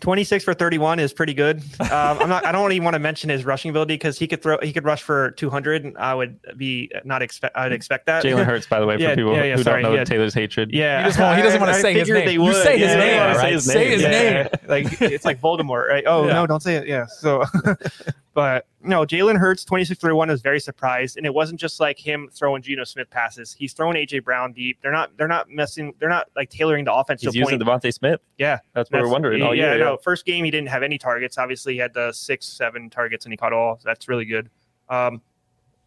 [0.00, 1.58] 26 for 31 is pretty good.
[1.80, 2.44] Um, I'm not.
[2.44, 4.58] I don't even want to mention his rushing ability because he could throw.
[4.60, 5.84] He could rush for 200.
[5.84, 7.56] And I would be not expect.
[7.56, 8.24] I'd expect that.
[8.24, 10.04] Jalen Hurts, by the way, for Yeah, people yeah, yeah, who sorry, don't know yeah.
[10.04, 10.72] Taylor's hatred.
[10.72, 12.24] Yeah, He just won't- he doesn't wanna I- I say his name.
[12.26, 13.36] they You say his name, yeah, all yeah.
[13.36, 13.60] right?
[13.60, 14.48] Say his name.
[14.66, 16.04] Like it's like Voldemort, right?
[16.06, 16.32] Oh Yeah.
[16.34, 16.88] no, don't say it.
[16.88, 17.06] Yeah.
[17.06, 17.44] So,
[18.34, 22.62] but no, Jalen Hurts 26-31 was very surprised, and it wasn't just like him throwing
[22.62, 23.52] Geno Smith passes.
[23.52, 24.78] He's throwing AJ Brown deep.
[24.82, 25.16] They're not.
[25.16, 25.92] They're not messing.
[25.98, 27.82] They're not like tailoring the offense He's to using point.
[27.84, 28.20] DeVonta Smith.
[28.38, 29.84] Yeah, That's what we're That's- wondering all yeah, year.
[29.84, 29.96] no.
[29.98, 31.38] First game he didn't have any targets.
[31.38, 33.78] Obviously, he had the six, seven targets, and he caught all.
[33.84, 34.48] That's really good.
[34.88, 35.20] Um,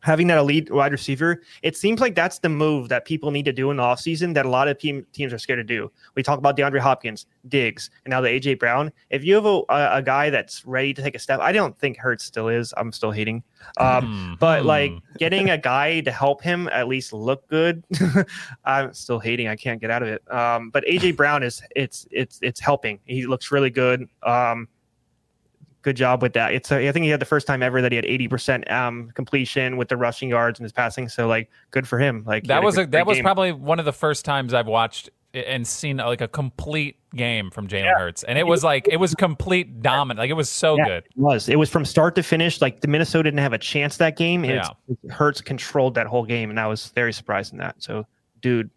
[0.06, 3.52] having that elite wide receiver, it seems like that's the move that people need to
[3.52, 5.92] do in the offseason that a lot of team, teams are scared to do.
[6.16, 8.92] We talk about DeAndre Hopkins, Diggs, and now the AJ Brown.
[9.10, 11.78] If you have a, a, a guy that's ready to take a step, I don't
[11.80, 12.72] think Hurts still is.
[12.78, 13.44] I'm still hating.
[13.78, 14.34] Um, Hmm.
[14.40, 14.68] but Hmm.
[14.68, 17.84] like getting a guy to help him at least look good,
[18.64, 19.48] I'm still hating.
[19.48, 20.22] I can't get out of it.
[20.32, 23.00] Um, but AJ Brown is it's it's it's helping.
[23.06, 24.08] He looks really good.
[24.22, 24.68] Um,
[25.86, 26.52] good job with that.
[26.54, 29.12] It's a, I think he had the first time ever that he had 80% um,
[29.14, 31.08] completion with the rushing yards and his passing.
[31.08, 32.24] So like good for him.
[32.26, 33.24] Like that was good- a, that great was game.
[33.24, 37.68] probably one of the first times I've watched and seen like a complete game from
[37.68, 40.18] Jalen Hurts, and it was like it was complete dominant.
[40.18, 41.04] Like it was so Yeah, good.
[41.06, 41.50] It was.
[41.50, 42.62] It was from start to finish.
[42.62, 44.46] Like the Minnesota didn't have a chance that game.
[44.46, 44.70] And Yeah.
[45.12, 47.76] Hurts controlled that whole game, and I was very surprised in that.
[47.80, 48.06] So,
[48.42, 48.70] dude,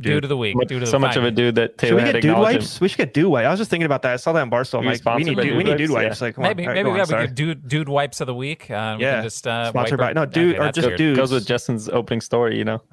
[0.00, 0.54] Dude of the week.
[0.54, 1.32] Much- Dude of the so much of fine.
[1.32, 2.60] a dude that should Taylor we had get dude acknowledged him.
[2.62, 2.80] wipes?
[2.80, 3.46] We should get dude wipes.
[3.46, 4.12] I was just thinking about that.
[4.12, 4.80] I saw that in Barstool.
[4.80, 5.78] We like, we need dude, Dude we need Wipes?
[5.78, 6.20] dude wipes.
[6.20, 6.24] Yeah.
[6.26, 8.26] Like, come on, Maybe all right, maybe go we have a dude dude wipes of
[8.28, 8.70] the week.
[8.70, 9.14] Uh, we Yeah.
[9.16, 11.16] can just uh, Sponsored wipe by- no, dude, okay, or just dude.
[11.16, 12.82] Goes with Justin's opening story, you know.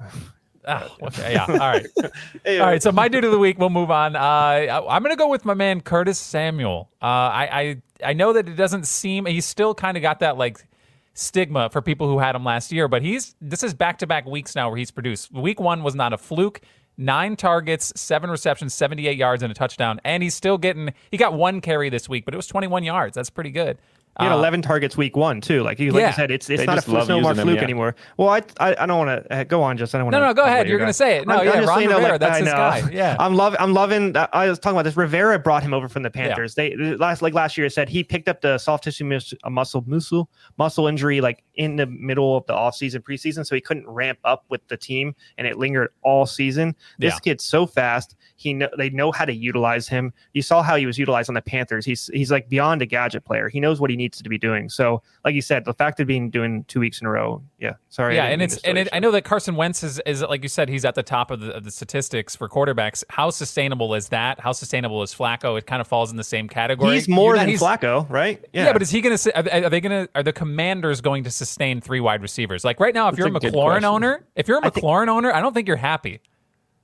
[0.68, 1.44] Ah, okay, yeah.
[1.48, 1.86] All right.
[2.44, 3.56] Hey, All right, so my dude of the week.
[3.56, 4.16] We'll move on.
[4.16, 6.90] Uh, I- I'm going to go with my man Curtis Samuel.
[7.00, 10.36] Uh, I, I I know that it doesn't seem he's still kind of got that
[10.36, 10.66] like
[11.14, 14.26] stigma for people who had him last year, but he's this is back to back
[14.26, 15.32] weeks now where he's produced.
[15.32, 16.60] Week one was not a fluke.
[16.98, 20.00] Nine targets, seven receptions, 78 yards, and a touchdown.
[20.04, 23.14] And he's still getting, he got one carry this week, but it was 21 yards.
[23.14, 23.78] That's pretty good.
[24.18, 25.62] He had Uh, 11 targets week one too.
[25.62, 26.06] Like you, like Yeah.
[26.08, 27.62] you said, it's it's They not a fluke, no more him, fluke yeah.
[27.62, 27.94] anymore.
[28.16, 29.76] Well, I I, I don't want to uh, go on.
[29.76, 30.24] Just I don't want No, to.
[30.24, 30.66] no, no, go ahead.
[30.68, 31.26] You're gonna say it.
[31.28, 32.50] No, yeah, Ron saying, Rivera, that's his I
[32.80, 32.86] know.
[32.86, 32.90] guy.
[32.92, 33.16] Yeah.
[33.18, 33.60] I'm loving.
[33.60, 34.16] I'm loving.
[34.32, 34.96] I was talking about this.
[34.96, 36.54] Rivera brought him over from the Panthers.
[36.54, 39.84] They last like last year said he picked up the soft tissue mus- uh, muscle
[39.86, 44.18] muscle muscle injury like in the middle of the offseason preseason, so he couldn't ramp
[44.24, 46.74] up with the team, and it lingered all season.
[46.98, 47.18] This Yeah.
[47.20, 48.16] kid's so fast.
[48.38, 50.12] He know they know how to utilize him.
[50.34, 51.86] You saw how he was utilized on the Panthers.
[51.86, 53.48] He's he's like beyond a gadget player.
[53.48, 54.68] He knows what he needs to be doing.
[54.68, 57.42] So, like you said, the fact of being doing two weeks in a row.
[57.58, 58.16] Yeah, sorry.
[58.16, 60.68] Yeah, and it's and it, I know that Carson Wentz is, is like you said,
[60.68, 63.02] he's at the top of the, of the statistics for quarterbacks.
[63.08, 64.38] How sustainable is that?
[64.38, 65.58] How sustainable is Flacco?
[65.58, 66.94] It kind of falls in the same category.
[66.94, 68.44] he's more You're than Flacco, right?
[68.52, 68.72] Yeah.
[68.72, 69.36] but is he going to?
[69.38, 70.10] Are, are they going to?
[70.14, 72.64] Are the Commanders going to sustain three wide receivers?
[72.64, 74.84] Like right now, if That's you're a a McLaurin owner, if you're a I think-
[74.84, 76.20] McLaurin owner, I don't think you're happy.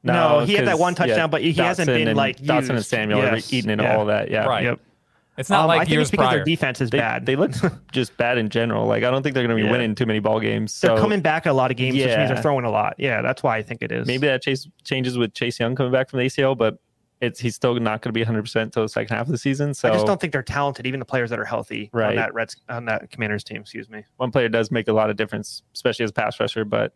[0.04, 2.88] No, he had that one touchdown, but he hasn't been, and- like, Dotson and used.
[2.88, 3.52] Samuel are Yes.
[3.52, 3.96] eating into Yeah.
[3.96, 4.30] all that.
[4.30, 4.64] Yeah, Right.
[4.64, 4.80] Yep.
[5.38, 6.36] It's not Um, like I think years it's because prior.
[6.38, 7.24] their defense is They, bad.
[7.24, 7.52] they look
[7.92, 8.86] just bad in general.
[8.86, 9.72] Like I don't think they're going to be Yeah.
[9.72, 10.78] winning too many ball games.
[10.80, 12.26] they're coming back a lot of games, which means Yeah.
[12.26, 12.96] they're throwing a lot.
[12.98, 14.06] Yeah, that's why I think it is.
[14.06, 16.76] maybe that chase changes with Chase Young coming back from the ACL, but
[17.22, 19.38] it's he's still not going to be 100 percent until the second half of the
[19.38, 19.72] season.
[19.72, 22.16] So I just don't think they're talented, even the players that are healthy on Right.
[22.16, 23.62] that Reds on that Commanders team.
[23.62, 24.04] Excuse me.
[24.18, 26.66] one player does make a lot of difference, especially as a pass rusher.
[26.66, 26.92] But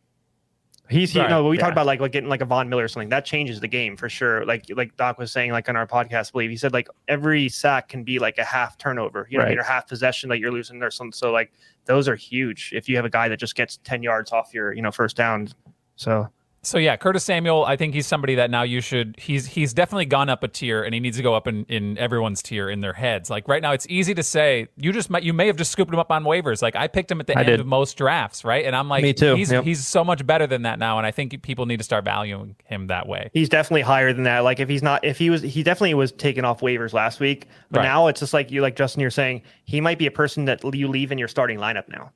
[0.89, 1.45] He's he, Right, no.
[1.49, 1.63] We yeah.
[1.63, 3.97] talked about like, like getting like a Von Miller or something that changes the game
[3.97, 4.45] for sure.
[4.45, 7.49] Like like Doc was saying like on our podcast, I believe he said like every
[7.49, 9.67] sack can be like a half turnover, you know, what I mean, Right.
[9.67, 11.13] or half possession that you're losing or something.
[11.13, 11.53] So like
[11.87, 14.73] those are huge if you have a guy that just gets ten yards off your
[14.73, 15.49] you know first down.
[15.97, 16.29] So
[16.67, 20.07] So yeah, Curtis Samuel, I think he's somebody that now you should he's he's definitely
[20.07, 22.81] gone up a tier and he needs to go up in, in everyone's tier in
[22.81, 23.31] their heads.
[23.31, 25.93] Like right now it's easy to say you just might you may have just scooped
[25.93, 26.63] him up on waivers.
[26.63, 27.61] Like I picked him at the I end did.
[27.61, 28.65] of most drafts, right?
[28.65, 29.63] And I'm like Me too, he's yep.
[29.63, 32.57] he's so much better than that now and I think people need to start valuing
[32.65, 33.31] him that way.
[33.33, 34.41] he's definitely higher than that.
[34.41, 37.47] Like if he's not, if he was, he definitely was taken off waivers last week.
[37.71, 37.85] But Right.
[37.85, 40.65] now it's just like you, like Justin, you're saying he might be a person that
[40.75, 42.11] you leave in your starting lineup now.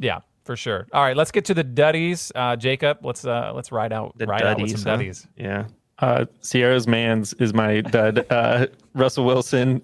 [0.00, 0.86] Yeah, for sure.
[0.92, 2.32] All right, let's get to the duddies.
[2.34, 4.96] Uh, Jacob, let's uh let's ride out The ride out with duddies, some huh?
[4.96, 5.26] duddies.
[5.36, 5.66] Yeah.
[5.98, 8.26] uh, Sierra's man's is my dud.
[8.30, 9.82] Uh, Russell Wilson,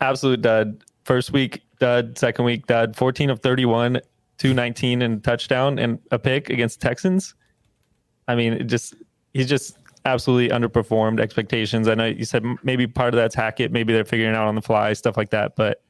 [0.00, 0.82] absolute dud.
[1.04, 2.96] First week dud, second week dud.
[2.96, 4.00] 14 of 31,
[4.38, 7.34] 219 and touchdown and a pick against Texans.
[8.26, 8.94] I mean, it just
[9.34, 11.88] he's just absolutely underperformed expectations.
[11.88, 14.54] I know you said maybe part of that's Hackett, maybe they're figuring it out on
[14.54, 15.56] the fly, stuff like that.
[15.56, 15.82] But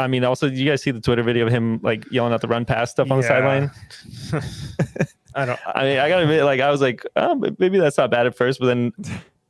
[0.00, 2.40] I mean, also, did you guys see the Twitter video of him like yelling at
[2.40, 3.70] the run pass stuff on the sideline?
[5.34, 5.60] I don't.
[5.66, 8.36] I mean, I gotta admit, like, I was like, oh, maybe that's not bad at
[8.36, 8.92] first, but then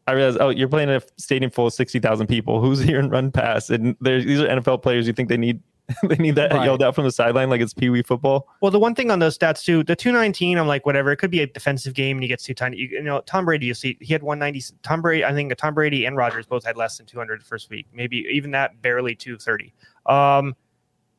[0.06, 2.60] I realized, oh, you're playing a stadium full of sixty thousand people.
[2.60, 3.70] Who's here in run pass?
[3.70, 5.06] And there's these are NFL players.
[5.06, 5.60] You think they need
[6.02, 6.64] they need that Right.
[6.64, 8.46] yelled out from the sideline like it's pee wee football?
[8.60, 11.10] Well, the one thing on those stats too, the 219, I'm like, whatever.
[11.12, 12.76] It could be a defensive game and he gets too tiny.
[12.76, 14.74] You, you know, Tom Brady, you see, he had 190.
[14.82, 17.70] Tom Brady, I think Tom Brady and Rodgers both had less than 200 the first
[17.70, 17.86] week.
[17.94, 19.72] Maybe even that barely 230.
[20.08, 20.54] Um,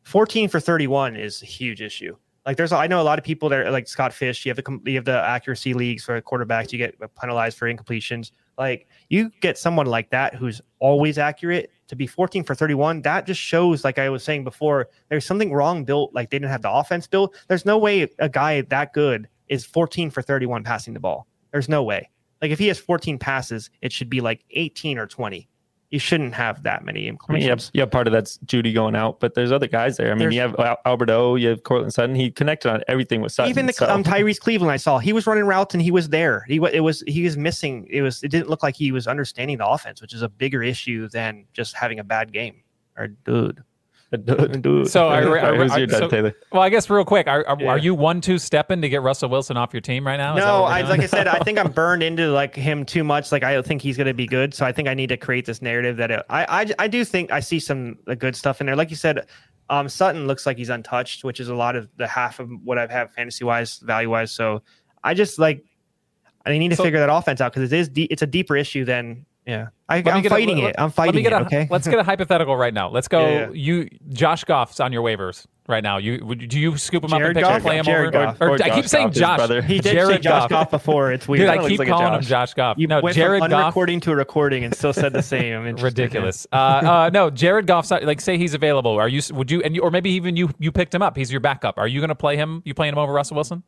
[0.03, 2.15] 14 for 31 is a huge issue.
[2.45, 4.45] Like there's, I know a lot of people that are like Scott Fish.
[4.45, 6.71] You have the you have the accuracy leagues for quarterbacks.
[6.71, 8.31] You get penalized for incompletions.
[8.57, 13.01] Like you get someone like that who's always accurate to be 14 for 31.
[13.03, 16.13] That just shows, like I was saying before, there's something wrong built.
[16.13, 17.35] Like they didn't have the offense built.
[17.47, 21.27] There's no way a guy that good is 14 for 31 passing the ball.
[21.51, 22.09] There's no way.
[22.41, 25.48] Like if he has 14 passes, it should be like 18 or 20.
[25.91, 27.29] You shouldn't have that many incompletions.
[27.29, 29.65] I mean, you have, you have part of that's Jeudy going out, but there's other
[29.65, 30.07] guys there.
[30.07, 32.13] I mean, There's- you have Al- Albert O, you have Courtland Sutton.
[32.15, 33.49] He connected on everything with Sutton.
[33.49, 36.09] Even the so- um, Tyrie Cleveland, I saw he was running routes and he was
[36.09, 36.45] there.
[36.47, 37.87] He it was he was missing.
[37.89, 40.61] It was it didn't look like he was understanding the offense, which is a bigger
[40.61, 42.61] issue than just having a bad game.
[42.95, 43.63] Or dude,
[44.61, 44.87] dude.
[44.89, 46.33] So I, All I, right, I- your dud, so- Taylor?
[46.51, 47.69] well, I guess real quick, are, are, Yeah.
[47.69, 50.35] are you one two stepping to get Russell Wilson off your team right now?
[50.35, 53.31] Is No, I like I said, I think I'm burned into like him too much.
[53.31, 55.45] Like I think he's going to be good, so I think I need to create
[55.45, 58.61] this narrative that it, I, I I do think I see some uh, good stuff
[58.61, 58.75] in there.
[58.75, 59.27] Like you said,
[59.69, 62.79] um, Sutton looks like he's untouched, which is a lot of the half of what
[62.79, 64.31] I've had fantasy wise, value wise.
[64.31, 64.63] So
[65.03, 65.63] I just like
[66.47, 68.55] I need to So- figure that offense out because it is de- it's a deeper
[68.55, 69.67] issue than yeah.
[69.87, 70.75] I, Let me I'm get a- fighting it.
[70.77, 71.33] I'm fighting it.
[71.33, 71.67] a, Okay.
[71.69, 72.89] Let's get a hypothetical right now.
[72.89, 73.21] Let's go.
[73.27, 73.49] Yeah, yeah.
[73.53, 75.97] You, Josh Goff's on your waivers right now.
[75.97, 77.55] You would do you scoop him Jared up and pick Goff?
[77.57, 78.25] him, play him Jared over?
[78.27, 78.41] Goff.
[78.41, 79.37] Or, Or I keep Josh saying Goff, Josh.
[79.37, 79.61] brother.
[79.63, 80.49] he did Jared say Josh Goff.
[80.49, 81.11] Goff before.
[81.11, 81.39] It's weird.
[81.41, 82.29] Dude, I keep like a calling him Josh.
[82.29, 82.77] Josh Goff.
[82.77, 83.73] you no, went Jared from Goff.
[83.73, 85.63] unrecording to a recording and still said the same.
[85.77, 86.45] Ridiculous.
[86.51, 88.91] uh, uh, no, Jared Goff's not, like say he's available.
[88.91, 89.21] Are you?
[89.33, 89.61] Would you?
[89.63, 91.17] And you, or maybe even you you picked him up.
[91.17, 91.79] He's your backup.
[91.79, 92.61] Are you going to play him?
[92.63, 93.63] You playing him over Russell Wilson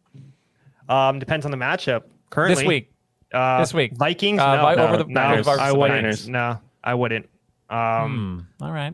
[0.87, 2.03] Um, depends on the matchup.
[2.29, 2.90] Currently, this week?
[3.33, 3.93] Uh, This week.
[3.95, 4.39] Vikings.
[4.39, 6.01] Uh, no, Vi- no, over the- no, Niners I wouldn't.
[6.03, 6.27] Niners.
[6.29, 7.29] No, I wouldn't.
[7.69, 8.65] Um, Hmm.
[8.65, 8.93] All right.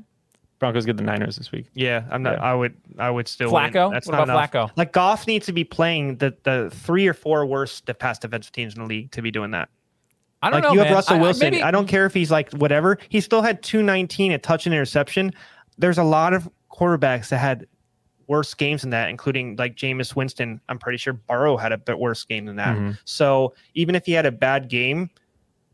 [0.60, 1.68] Broncos get the Niners this week.
[1.76, 2.34] yeah, I'm not.
[2.38, 2.44] Yeah.
[2.44, 2.76] I would.
[2.98, 3.52] I would still.
[3.52, 3.86] Flacco?
[3.90, 3.94] Win.
[3.94, 4.52] That's What not about enough.
[4.52, 4.72] Flacco?
[4.76, 8.52] Like Goff needs to be playing the the three or four worst de- pass defensive
[8.52, 9.70] teams in the league to be doing that.
[10.42, 10.74] I don't Like know.
[10.74, 10.94] you have man.
[10.96, 11.54] Russell I- I- Wilson.
[11.64, 12.98] I, don't care if he's like whatever.
[13.10, 15.32] He still had 219, a touch and interception.
[15.80, 17.68] There's a lot of quarterbacks that had
[18.28, 20.60] worse games than that, including like Jameis Winston.
[20.70, 22.78] I'm pretty sure Burrow had a bit worse game than that.
[22.78, 22.98] Mhm.
[23.06, 25.10] So even if he had a bad game,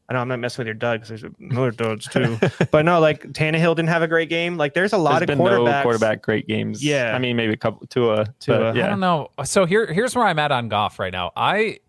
[0.10, 1.08] I know I'm not messing with your duds.
[1.10, 2.38] There's another duds too,
[2.72, 4.58] but no, like Tannehill didn't have a great game.
[4.58, 5.66] Like there's a lot There's of been quarterbacks.
[5.78, 6.84] no quarterback great games.
[6.84, 7.16] Yeah.
[7.16, 8.26] I mean maybe a couple Tua.
[8.40, 8.58] Tua.
[8.74, 9.30] But I don't know.
[9.46, 11.32] So here, here's where I'm at on Goff right now.
[11.36, 11.80] I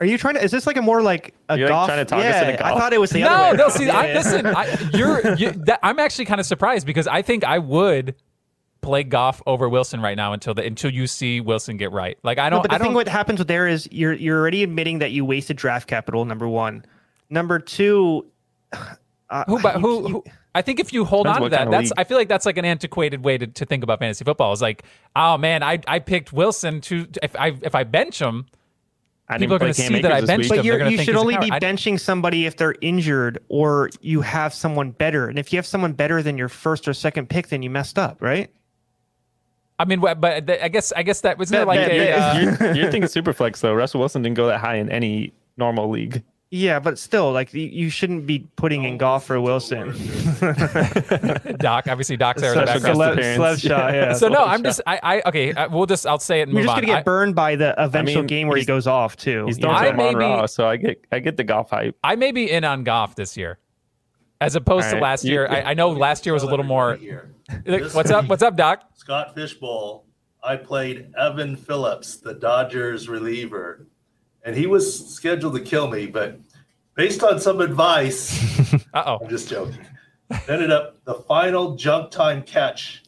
[0.00, 0.44] Are you trying to?
[0.44, 1.86] Is this like a more like a You're, like, Goff?
[1.88, 3.56] trying to talk us yeah, into I thought it was the other no, way.
[3.56, 3.62] no.
[3.64, 3.70] around.
[3.72, 4.14] See, I, Yeah.
[4.14, 5.34] listen, I, you're.
[5.36, 8.14] You, that, I'm actually kind of surprised because I think I would
[8.82, 12.18] play Goff over Wilson right now until the until you see Wilson get right.
[12.22, 12.62] Like I No, don't.
[12.62, 12.94] but the I thing don't.
[12.94, 16.24] what happens with there is you're you're already admitting that you wasted draft capital.
[16.24, 16.84] Number one,
[17.30, 18.26] number two.
[19.30, 20.24] Uh, who, but who, who?
[20.54, 21.84] I think if you hold on to that, that's.
[21.88, 21.92] league.
[21.96, 24.52] I feel like that's like an antiquated way to, to think about fantasy football.
[24.52, 24.82] It's like,
[25.16, 28.44] oh man, I I picked Wilson to if I if I bench him,
[29.30, 30.52] I people are gonna Cam see that I Akers benched week.
[30.52, 30.56] him.
[30.58, 34.20] But you're, gonna you think should only be benching somebody if they're injured or you
[34.20, 35.28] have someone better.
[35.28, 37.98] And if you have someone better than your first or second pick, then you messed
[37.98, 38.50] up, right?
[39.82, 41.98] I mean, but I guess I guess that wasn't like bet- a.
[41.98, 42.18] bet.
[42.18, 43.74] Uh, you're, you're thinking super flex though.
[43.74, 46.22] Russell Wilson didn't go that high in any normal league.
[46.54, 49.88] Yeah, but still, like you, you shouldn't be putting in Goff for Wilson.
[51.58, 52.86] Doc, obviously, Doc's there in the Special background.
[52.86, 53.40] guest Celeb, appearance.
[53.62, 54.12] celeb shot, yeah.
[54.12, 54.64] So no, I'm shot.
[54.64, 55.54] just I, I okay.
[55.54, 57.56] I, we'll just I'll say it and You're move just gonna get I- burned by
[57.56, 59.46] the eventual mean, game where he goes off too.
[59.46, 59.80] He's throwing know?
[59.80, 61.96] I to him on maybe- Raw, so I get I get the Goff hype.
[62.04, 63.58] I may be in on Goff this year,
[64.42, 65.46] as opposed All to last year.
[65.48, 66.98] I, I know last year was a little more.
[67.64, 68.26] What's up?
[68.26, 68.82] What's up, Doc?
[68.94, 70.04] Scott Fishbowl.
[70.42, 73.86] I played Evan Phillips, the Dodgers reliever,
[74.44, 76.40] and he was scheduled to kill me, but
[76.96, 78.32] based on some advice,
[78.94, 79.18] Uh oh.
[79.22, 79.86] I'm just joking.
[80.48, 83.04] Ended up the final junk time catch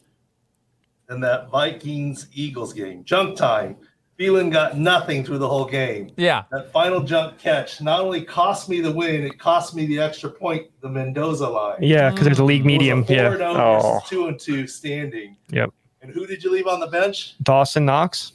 [1.09, 3.03] in that Vikings Eagles game.
[3.03, 3.75] Junk time.
[4.17, 6.09] Phelan got nothing through the whole game.
[6.15, 6.43] Yeah.
[6.51, 10.29] That final jump catch not only cost me the win, it cost me the extra
[10.29, 11.77] point, the Mendoza line.
[11.81, 12.99] Yeah, because there's a league medium.
[12.99, 14.01] It was a Yeah, oh Oh.
[14.07, 15.35] two and two standing.
[15.49, 15.71] Yep.
[16.01, 17.35] And who did you leave on the bench?
[17.43, 18.33] Dawson Knox.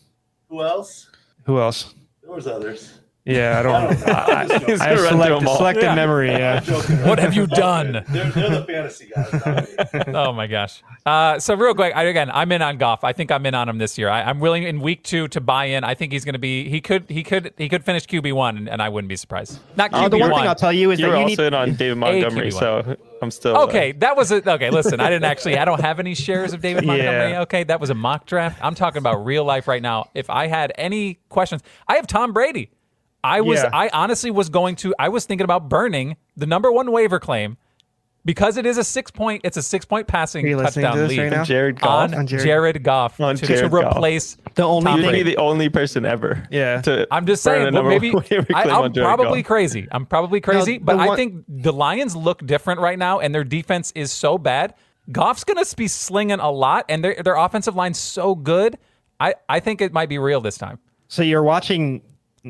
[0.48, 1.08] Who else?
[1.44, 1.94] Who else?
[2.22, 2.99] There was others.
[3.30, 3.90] Yeah, I I don't.
[3.90, 4.12] don't know.
[4.12, 4.80] I'm.
[4.80, 5.56] I have select, them all.
[5.56, 5.94] selective Yeah.
[5.94, 6.30] memory.
[6.40, 6.60] Yeah.
[6.60, 7.02] joking.
[7.04, 8.04] What have you done?
[8.08, 10.04] They're, they're the fantasy guys.
[10.08, 10.82] oh my gosh.
[11.04, 13.04] Uh, so real quick, I, again, I'm in on Goff.
[13.04, 14.08] I think I'm in on him this year.
[14.08, 15.82] I, I'm willing in week two to buy in.
[15.84, 16.68] I think he's going to be.
[16.68, 17.06] He could.
[17.08, 17.52] He could.
[17.58, 19.58] He could finish QB one, and, and I wouldn't be surprised.
[19.76, 20.40] Not QB Oh, the one one.
[20.42, 21.46] thing I'll tell you is You that were you also need.
[21.48, 24.70] in on David Montgomery, so I'm still uh, Okay, that was a okay.
[24.70, 25.58] Listen, I didn't actually.
[25.58, 27.30] I don't have any shares of David Montgomery.
[27.32, 27.42] Yeah.
[27.42, 28.58] Okay, that was a mock draft.
[28.62, 30.10] I'm talking about real life right now.
[30.14, 32.70] If I had any questions, I have Tom Brady.
[33.22, 33.62] I was.
[33.62, 33.70] Yeah.
[33.72, 34.94] I honestly was going to.
[34.98, 37.56] I was thinking about burning the number one waiver claim
[38.24, 39.42] because it is a six point.
[39.44, 41.44] It's a six point passing Are you touchdown to this lead right now?
[41.44, 42.12] Jared Goff.
[42.12, 43.96] on, On Jared, Jared- Goff On to, Jared to Goff.
[43.96, 45.22] replace The only Tom You'd be Brady.
[45.30, 46.46] the only person ever.
[46.50, 46.80] Yeah.
[46.82, 49.46] To I'm just saying, well, number maybe one I, claim I'm Jared probably Goff.
[49.48, 49.88] crazy.
[49.90, 53.44] I'm probably crazy, the but I think the Lions look different right now, and their
[53.44, 54.74] defense is so bad.
[55.12, 58.78] Goff's going to be slinging a lot, and their their offensive line's so good.
[59.18, 60.78] I, I think it might be real this time.
[61.08, 62.00] So you're watching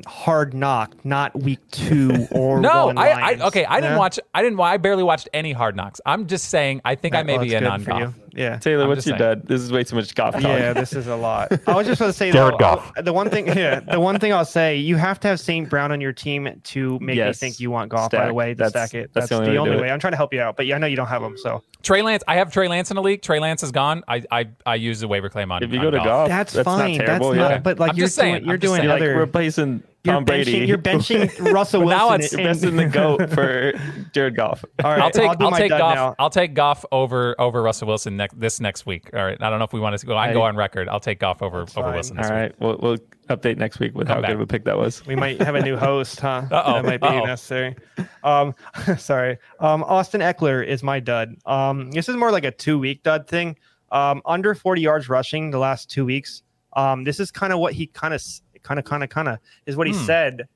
[0.07, 3.65] Hard Knock, not Week Two or No, I, I okay.
[3.65, 4.21] I didn't watch.
[4.35, 4.61] I didn't.
[4.61, 6.01] I barely watched any Hard Knocks.
[6.07, 6.81] I'm just saying.
[6.85, 8.15] I think I may Well, be in on you.
[8.33, 8.59] Yeah.
[8.59, 9.39] Taylor, I'm what's your saying.
[9.41, 9.47] dud?
[9.47, 10.43] This is way too much Goff talk.
[10.43, 11.53] Yeah, this is a lot.
[11.67, 12.93] I was just going to say Jared though, Goff.
[12.97, 15.69] Uh, the one thing, yeah, the one thing I'll say, you have to have Saint
[15.69, 18.11] Brown on your team to make me think you want Goff.
[18.11, 19.11] By the way, to That's- stack it.
[19.13, 19.91] that's That's, the the only way only way.
[19.91, 21.37] I'm trying to help you out, but yeah, I know you don't have them.
[21.39, 22.23] So Trey Lance.
[22.29, 23.23] I have Trey Lance in the league.
[23.23, 24.03] Trey Lance is gone.
[24.09, 25.63] I I, I use the waiver claim on.
[25.63, 25.71] Him.
[25.71, 26.07] If you on go to Goff.
[26.07, 26.99] golf, that's, that's fine.
[26.99, 27.49] Not terrible, that's yeah.
[27.49, 27.63] not.
[27.63, 28.85] But like I'm you're just saying, doing, you're I'm doing saying.
[28.85, 29.89] You're like other.
[30.05, 30.53] Replacing you're Tom Brady.
[30.53, 32.21] benching, you're benching Russell Now Wilson.
[32.21, 33.73] it's- You're and- besting the goat for
[34.13, 34.65] Jared Goff.
[34.83, 35.95] All right, I'll take do I'll, take dud Goff.
[35.95, 36.15] now.
[36.19, 39.11] I'll take Goff over over Russell Wilson next this next week.
[39.13, 39.37] All right.
[39.41, 40.17] I don't know if we want to go.
[40.17, 40.89] I can go on record.
[40.89, 41.93] I'll take Goff over over fine.
[41.93, 42.53] Wilson this All week.
[42.61, 42.97] we'll, we'll
[43.29, 44.29] update next week with Come how back.
[44.31, 45.05] good of a pick that was.
[45.07, 46.43] We might have a new host, huh?
[46.51, 47.25] Uh-oh, That might be uh-oh.
[47.27, 47.77] necessary.
[48.25, 48.55] Um,
[48.97, 49.39] sorry.
[49.61, 51.37] Um, Austin Ekeler is my dud.
[51.47, 53.57] Um, this is more like a two week dud thing.
[53.93, 56.43] Um, under 40 yards rushing the last two weeks.
[56.75, 58.23] Um, this is kind of what he kind of,
[58.63, 60.05] kind of, kind of, kind of is what he Hmm.
[60.05, 60.49] said.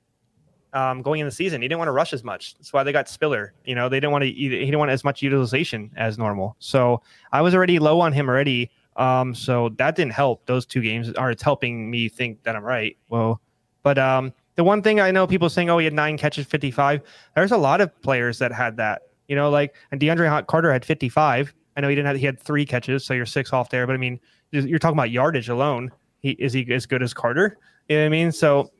[0.72, 2.56] Um, going in the season, he didn't want to rush as much.
[2.56, 3.52] That's why they got Spiller.
[3.64, 4.32] You know, they didn't want to.
[4.32, 6.56] He didn't want as much utilization as normal.
[6.58, 8.72] So I was already low on him already.
[8.96, 10.46] Um, so that didn't help.
[10.46, 12.96] Those two games are it's helping me think that I'm right.
[13.08, 13.40] Well,
[13.84, 17.02] but um, the one thing I know people saying, oh, he had nine catches, 55.
[17.36, 19.02] There's a lot of players that had that.
[19.28, 21.54] You know, like and DeAndre Hot- Carter had 55.
[21.76, 23.86] I know he didn't have he had three catches, so you're six off there.
[23.86, 24.18] But I mean,
[24.50, 25.92] you're talking about yardage alone.
[26.18, 27.58] He is he as good as Carter?
[27.88, 28.32] You know what I mean?
[28.32, 28.70] So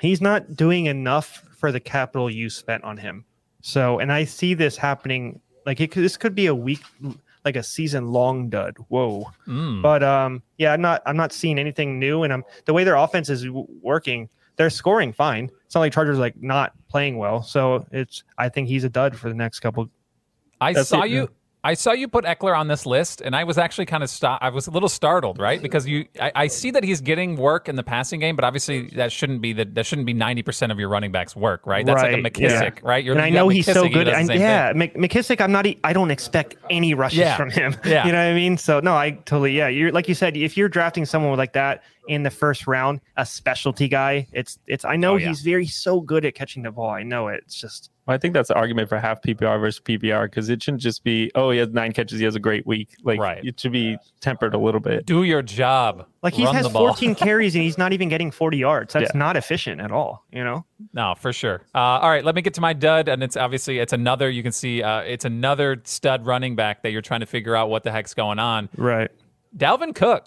[0.00, 3.24] he's not doing enough for the capital you spent on him.
[3.62, 5.40] So, and I see this happening.
[5.64, 6.80] Like it could, this could be a week,
[7.44, 8.76] like a season long dud.
[8.88, 9.30] Whoa.
[9.46, 9.82] Mm.
[9.82, 12.96] But um, yeah, I'm not I'm not seeing anything new, and I'm the way their
[12.96, 14.28] offense is w- working.
[14.56, 15.50] They're scoring fine.
[15.64, 17.42] It's not like Chargers like not playing well.
[17.42, 19.90] So it's I think he's a dud for the next couple.
[20.60, 21.28] I That's saw it, you.
[21.66, 24.38] I saw you put Ekeler on this list, and I was actually kind of sto-
[24.40, 25.60] I was a little startled, right?
[25.60, 28.82] Because you, I, I see that he's getting work in the passing game, but obviously
[28.90, 31.84] that shouldn't be the, that shouldn't be ninety percent of your running backs' work, right?
[31.84, 32.62] That's like a Right, yeah.
[32.70, 33.02] McKissic, right?
[33.04, 34.04] You're, and I know he's so McKissic, good.
[34.04, 34.90] does the And same yeah, thing.
[34.92, 35.40] McKissic.
[35.40, 35.66] I'm not.
[35.82, 37.36] I don't expect any rushes Yeah.
[37.36, 37.74] from him.
[37.84, 38.06] Yeah.
[38.06, 38.56] you know what I mean.
[38.58, 39.56] So no, I totally.
[39.56, 40.36] Yeah, you're like you said.
[40.36, 44.84] If you're drafting someone like that in the first round, a specialty guy, it's it's.
[44.84, 45.28] I know Oh, yeah.
[45.28, 46.90] he's very so good at catching the ball.
[46.90, 47.42] I know it.
[47.44, 50.62] It's just Well, I think that's the argument for half PPR versus PPR because it
[50.62, 52.90] shouldn't just be, oh, he has nine catches, he has a great week.
[53.02, 53.44] Like, Right.
[53.44, 55.06] it should be tempered a little bit.
[55.06, 56.06] Do your job.
[56.22, 58.92] like he has the 14 carries and he's not even getting 40 yards.
[58.92, 59.18] That's Yeah.
[59.18, 60.24] not efficient at all.
[60.32, 60.64] You know.
[60.92, 61.62] No, for sure.
[61.74, 64.28] Uh, all right, let me get to my dud, and it's obviously it's another.
[64.30, 67.70] You can see uh, it's another stud running back that you're trying to figure out
[67.70, 68.68] what the heck's going on.
[68.76, 69.10] Right.
[69.56, 70.26] Dalvin Cook.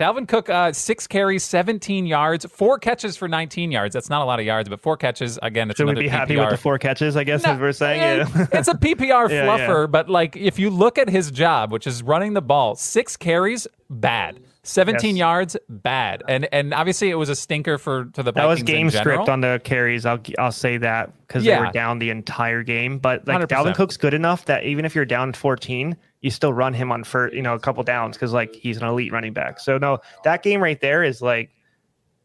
[0.00, 3.92] Dalvin Cook, uh, six carries, 17 yards, four catches for 19 yards.
[3.92, 5.38] That's not a lot of yards, but four catches.
[5.42, 6.10] Again, it's Should we be PPR.
[6.10, 7.18] happy with the four catches?
[7.18, 8.00] I guess No, as we're saying.
[8.00, 8.46] eh, Yeah.
[8.52, 9.86] it's a PPR Yeah, fluffer, yeah.
[9.88, 13.66] but like if you look at his job, which is running the ball, six carries,
[13.90, 14.40] bad.
[14.62, 15.18] 17 Yes.
[15.20, 16.22] yards, bad.
[16.28, 19.40] And and obviously it was a stinker for to the That was game script on
[19.40, 20.04] the carries.
[20.04, 21.58] I'll I'll say that because Yeah.
[21.60, 22.98] they were down the entire game.
[22.98, 23.48] But like 100%.
[23.48, 27.04] Dalvin Cook's good enough that even if you're down 14, you still run him on
[27.04, 29.60] for you know a couple downs because like he's an elite running back.
[29.60, 31.50] So no, that game right there is like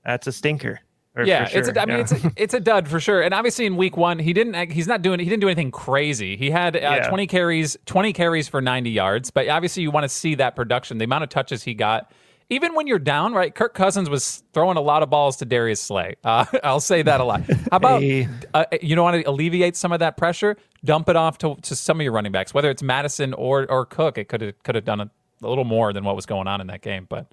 [0.04, 0.82] that's a stinker.
[1.24, 1.68] Yeah, for it's.
[1.68, 2.02] sure, A, I mean, yeah.
[2.02, 3.22] it's a, it's a dud for sure.
[3.22, 4.72] And obviously, in week one, he didn't.
[4.72, 5.20] He's not doing.
[5.20, 6.36] He didn't do anything crazy.
[6.36, 7.08] He had uh, Yeah.
[7.10, 9.32] twenty carries, twenty carries for ninety yards.
[9.32, 10.98] But obviously, you want to see that production.
[10.98, 12.12] The amount of touches he got,
[12.50, 13.56] even when you're down, right?
[13.56, 16.16] Kirk Cousins was throwing a lot of balls to Darius Slay.
[16.24, 17.42] Uh, I'll say that a lot.
[17.72, 18.28] How about Hey.
[18.54, 20.58] uh, you don't want to alleviate some of that pressure?
[20.84, 23.86] Dump it off to, to some of your running backs, whether it's Mattison or or
[23.86, 24.18] Cook.
[24.18, 25.10] It could have could have done a,
[25.42, 27.28] a little more than what was going on in that game, but.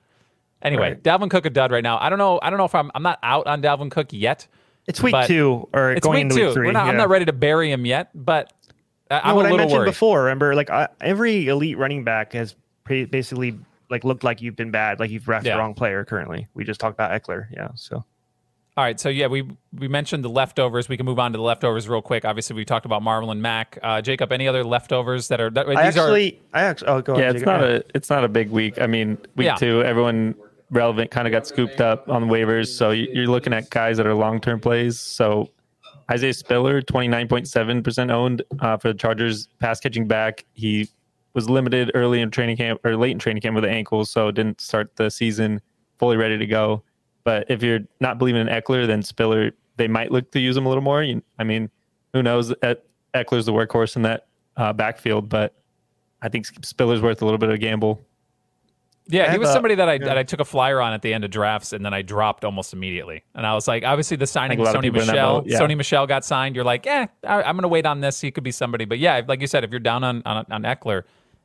[0.63, 1.03] Anyway, Right.
[1.03, 1.99] Dalvin Cook a dud right now.
[2.01, 2.39] I don't know.
[2.43, 2.91] I don't know if I'm.
[2.95, 4.47] I'm not out on Dalvin Cook yet.
[4.87, 6.47] it's week two or It's going week into two.
[6.47, 8.53] week 3 We're not, I'm not ready to bury him yet, but
[9.11, 9.85] I- I'm No, a what I mentioned worried.
[9.91, 10.23] before.
[10.25, 13.59] Remember, like I, every elite running back has pre- basically
[13.91, 15.55] like looked like you've been bad, like you've drafted Yeah.
[15.57, 16.05] the wrong player.
[16.05, 17.47] Currently, we just talked about Ekeler.
[17.53, 17.97] Yeah, so
[18.75, 19.47] All right, so yeah, we
[19.79, 20.89] we mentioned the leftovers.
[20.89, 22.25] We can move on to the leftovers real quick.
[22.25, 23.79] Obviously, we talked about Marlon Mack.
[23.83, 25.51] Uh, Jacob, any other leftovers that are?
[25.51, 27.35] That, I these are actually, I actually, oh, go Yeah, ahead.
[27.37, 27.61] it's Jacob.
[27.61, 28.81] not a it's not a big week.
[28.81, 29.57] I mean, week Yeah.
[29.57, 30.35] two, everyone
[30.73, 32.69] relevant kind of got scooped up on waivers.
[32.69, 34.99] So you- you're looking at guys that are long term plays.
[34.99, 35.51] So
[36.11, 40.45] Isaiah Spiller, 29.7% owned uh, for the Chargers, pass catching back.
[40.55, 40.89] He
[41.35, 44.31] was limited early in training camp or late in training camp with the ankle, so
[44.31, 45.61] didn't start the season
[45.99, 46.83] fully ready to go.
[47.25, 50.67] But if you're not believing in Ekeler, then Spiller, they might look to use him
[50.67, 51.03] a little more.
[51.03, 51.71] You, I mean,
[52.13, 52.53] who knows?
[53.15, 55.55] Ekeler's the workhorse in that uh, backfield, but
[56.21, 58.01] I think Spiller's worth a little bit of a gamble.
[59.09, 60.05] Yeah, he was a- somebody that I yeah.
[60.07, 62.45] that I took a flyer on at the end of drafts, and then I dropped
[62.45, 63.25] almost immediately.
[63.35, 65.59] And I was like, obviously the signing of Sony people in that Michelle, yeah.
[65.59, 66.55] Sony Michel got signed.
[66.55, 68.21] You're like, eh, I, I'm going to wait on this.
[68.21, 68.85] He could be somebody.
[68.85, 71.03] But yeah, like you said, if you're down on on, on Ekeler,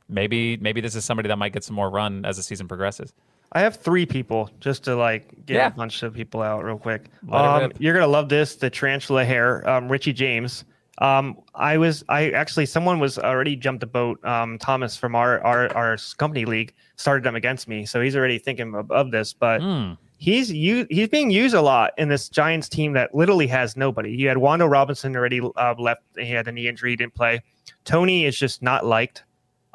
[0.07, 3.13] maybe maybe this is somebody that might get some more run as the season progresses.
[3.53, 5.67] I have three people just to like get Yeah.
[5.67, 7.05] a bunch of people out real quick.
[7.31, 8.55] Um, you're gonna love this.
[8.55, 10.65] The tarantula hair, um, Richie James.
[10.99, 14.23] Um, I was, I actually, someone was already jumped the boat.
[14.25, 18.39] Um, Thomas from our our our company league started them against me, so he's already
[18.39, 19.31] thinking of, of this.
[19.33, 19.93] But Hmm.
[20.17, 24.11] he's u- he's being used a lot in this Giants team that literally has nobody.
[24.11, 27.41] You had Wan'Dale Robinson already uh, left; he had a knee injury, didn't play.
[27.85, 29.23] Toney is just not liked.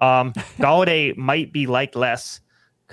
[0.01, 2.41] Um, Golladay might be liked less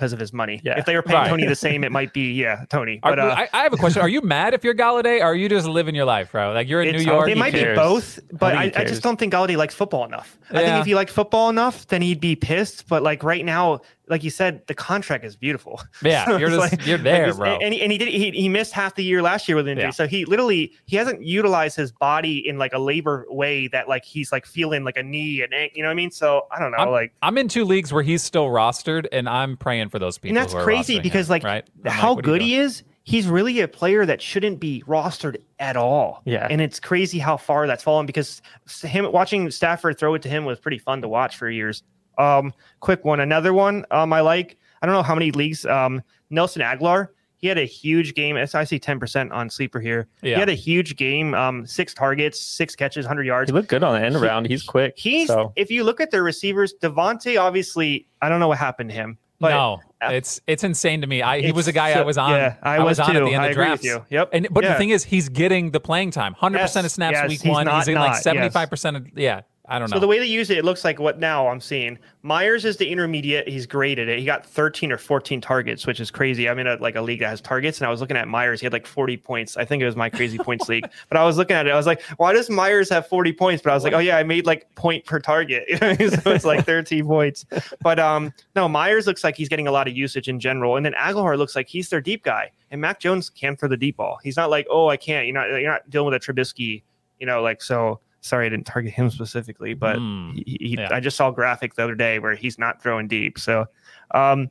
[0.00, 0.62] because of his money.
[0.64, 0.78] Yeah.
[0.78, 1.28] If they were paying Right.
[1.28, 3.00] Toney the same, it might be yeah, Toney.
[3.02, 4.00] Are- But uh, I, I have a question.
[4.00, 6.52] Are you mad if you're Golladay, or are you just living your life, bro?
[6.54, 7.28] Like you're in New York.
[7.28, 9.58] It might can't- be both, but I I, think he I just don't think Golladay
[9.58, 10.38] likes football enough.
[10.50, 12.88] I think if he liked football enough, then he'd be pissed.
[12.88, 13.80] But like right now,
[14.10, 15.80] like you said, the contract is beautiful.
[16.02, 17.56] Yeah, So you're just- like- you're there, this- bro.
[17.56, 19.84] And he, and he did he, he missed half the year last year with injury.
[19.84, 19.90] Yeah.
[19.90, 24.04] So he literally he hasn't utilized his body in like a labor way that like
[24.04, 26.10] he's like feeling like a knee and ankle, you know what I mean?
[26.10, 29.28] So I don't know, I'm, like I'm in two leagues where he's still rostered, and
[29.28, 30.36] I'm praying for those people.
[30.36, 31.68] and that's who are crazy because him, like right?
[31.86, 32.82] How what are you good he is.
[33.02, 36.22] He's really a player that shouldn't be rostered at all.
[36.26, 36.46] Yeah.
[36.50, 38.40] and it's crazy how far that's fallen because
[38.82, 41.82] him watching Stafford throw it to him was pretty fun to watch for years.
[42.18, 44.56] Um, quick one, another one um, I like.
[44.82, 45.64] I don't know how many leagues.
[45.66, 47.08] Um, Nelson Agholor.
[47.36, 48.36] He had a huge game.
[48.36, 50.08] It's- I see ten percent on sleeper here.
[50.20, 50.34] Yeah.
[50.34, 51.32] He had a huge game.
[51.34, 53.50] Um, six targets, six catches, hundred yards.
[53.50, 54.46] He looked good on the end He- around.
[54.46, 54.92] He's quick.
[54.96, 58.06] He's so if you look at their receivers, DeVante obviously.
[58.20, 59.16] I don't know what happened to him.
[59.38, 61.22] But no, uh, it's it's insane to me.
[61.22, 62.32] I he was a guy I was on.
[62.32, 63.86] yeah, I was, was on at the end I of drafts.
[63.86, 64.04] you.
[64.10, 64.28] Yep.
[64.34, 64.74] And but Yeah.
[64.74, 66.34] the thing is, he's getting the playing time.
[66.34, 67.64] Hundred percent of snaps yes, week one.
[67.64, 68.22] not he's in like yes.
[68.22, 69.40] seventy five percent of yeah.
[69.70, 69.96] I don't know.
[69.96, 71.96] So the way they use it, it looks like what now I'm seeing.
[72.22, 73.46] Meyers is the intermediate.
[73.46, 74.18] He's great at it.
[74.18, 76.48] He got 13 or 14 targets, which is crazy.
[76.48, 78.60] I'm in a, like a league that has targets, and I was looking at Meyers.
[78.60, 79.56] He had like 40 points.
[79.56, 80.84] I think it was my crazy points league.
[81.08, 81.70] But I was looking at it.
[81.70, 83.62] I was like, why does Meyers have 40 points?
[83.62, 85.64] But I was like, oh yeah, I made like point per target.
[85.78, 87.46] so it's like 13 points.
[87.80, 90.84] But um, no, Meyers looks like he's getting a lot of usage in general, and
[90.84, 92.50] then Agholor looks like he's their deep guy.
[92.70, 94.18] And Mac Jones can for the deep ball.
[94.22, 95.26] He's not like, oh, I can't.
[95.26, 95.48] You're not.
[95.48, 96.82] You're not dealing with a Trubisky.
[97.18, 100.32] You know, like so sorry I didn't target him specifically, but Hmm.
[100.32, 100.88] he, he, Yeah.
[100.90, 103.38] I just saw a graphic the other day where he's not throwing deep.
[103.38, 103.66] So,
[104.14, 104.50] um,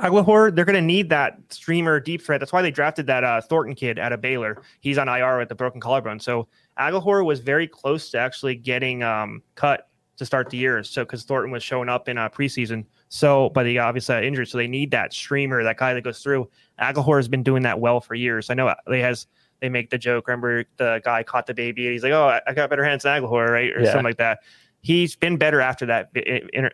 [0.00, 2.40] Agholor, they're going to need that streamer deep threat.
[2.40, 4.60] That's why they drafted that uh, Thornton kid out of Baylor.
[4.80, 6.18] He's on IR with the broken collarbone.
[6.18, 6.48] So
[6.80, 10.82] Agholor was very close to actually getting um, cut to start the year.
[10.82, 12.84] So because Thornton was showing up in uh, preseason.
[13.08, 14.48] So, but he obviously got injured.
[14.48, 16.48] So they need that streamer, that guy that goes through.
[16.80, 18.50] Agholor has been doing that well for years.
[18.50, 19.28] I know they has
[19.64, 20.28] they make the joke.
[20.28, 23.22] Remember the guy caught the baby and he's like, "Oh, I- got better hands than
[23.22, 23.86] Agholor, right?" Or Yeah.
[23.92, 24.40] something like that.
[24.82, 26.10] He's been better after that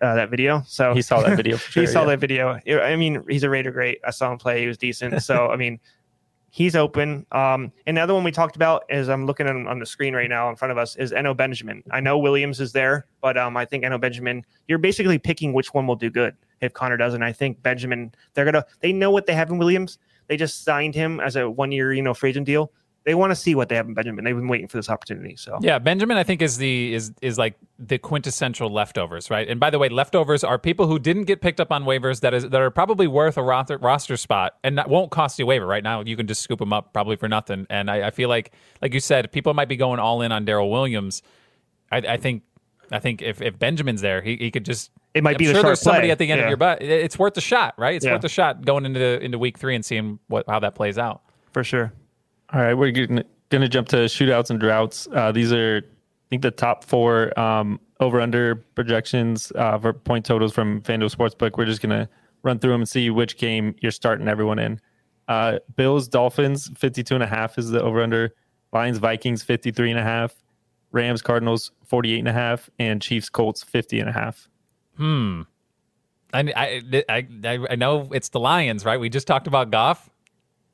[0.03, 0.64] uh, that video.
[0.66, 1.57] So he saw that video.
[1.70, 2.07] Sure, he saw yeah.
[2.09, 2.61] that video.
[2.83, 4.00] I mean, he's a Raider great.
[4.05, 4.61] I saw him play.
[4.62, 5.22] He was decent.
[5.22, 5.79] So, I mean,
[6.50, 7.24] he's open.
[7.31, 10.50] Um, another one we talked about is I'm looking on, on the screen right now
[10.50, 11.85] in front of us is Eno Benjamin.
[11.92, 15.72] I know Williams is there, but um, I think Eno Benjamin, you're basically picking which
[15.72, 17.22] one will do good if Conner doesn't.
[17.22, 19.98] I think Benjamin, they're going to, they know what they have in Williams.
[20.26, 22.72] They just signed him as a one year, you know, free agent deal.
[23.05, 24.25] They want to see what they have in Benjamin.
[24.25, 25.35] They've been waiting for this opportunity.
[25.35, 29.49] So, Yeah, Benjamin, I think is the is is like the quintessential leftovers, right?
[29.49, 32.35] And by the way, leftovers are people who didn't get picked up on waivers that
[32.35, 35.49] is that are probably worth a roster, roster spot and that won't cost you a
[35.49, 35.67] waiver.
[35.67, 37.67] Right now, you can just scoop them up probably for nothing.
[37.71, 40.45] And I, I feel like, like you said, people might be going all in on
[40.45, 41.23] Darrel Williams.
[41.91, 42.43] I, I think,
[42.93, 44.91] I think if, if Benjamin's there, he, he could just.
[45.15, 46.13] It might I'm be sure sharp there's somebody play.
[46.13, 46.45] at the end Yeah.
[46.45, 46.83] of your butt.
[46.83, 47.95] It's worth a shot, right?
[47.97, 48.13] It's Yeah.
[48.13, 51.23] worth a shot going into into week three and seeing what how that plays out.
[51.53, 51.93] for sure.
[52.53, 55.07] All right, we're gonna, gonna jump to shootouts and droughts.
[55.13, 60.25] Uh, these are, I think, the top four um, over under projections uh, for point
[60.25, 61.57] totals from FanDuel Sportsbook.
[61.57, 62.09] We're just gonna
[62.43, 64.81] run through them and see which game you're starting everyone in.
[65.29, 68.35] Uh, Bills Dolphins 52 and a half is the over under.
[68.72, 70.35] Lions Vikings 53 and a half.
[70.93, 74.49] Rams Cardinals 48 and a half, and Chiefs Colts 50 and a half.
[76.35, 78.99] I, I, I, I, I know it's the Lions, right?
[78.99, 80.11] We just talked about Goff.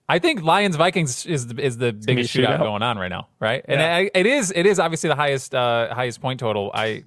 [0.08, 2.58] I think Lions Vikings is the, is the biggest shootout shootout.
[2.58, 3.64] going on right now, right?
[3.66, 3.96] And Yeah.
[3.96, 6.70] I, it is it is obviously the highest uh, highest point total.
[6.72, 7.04] I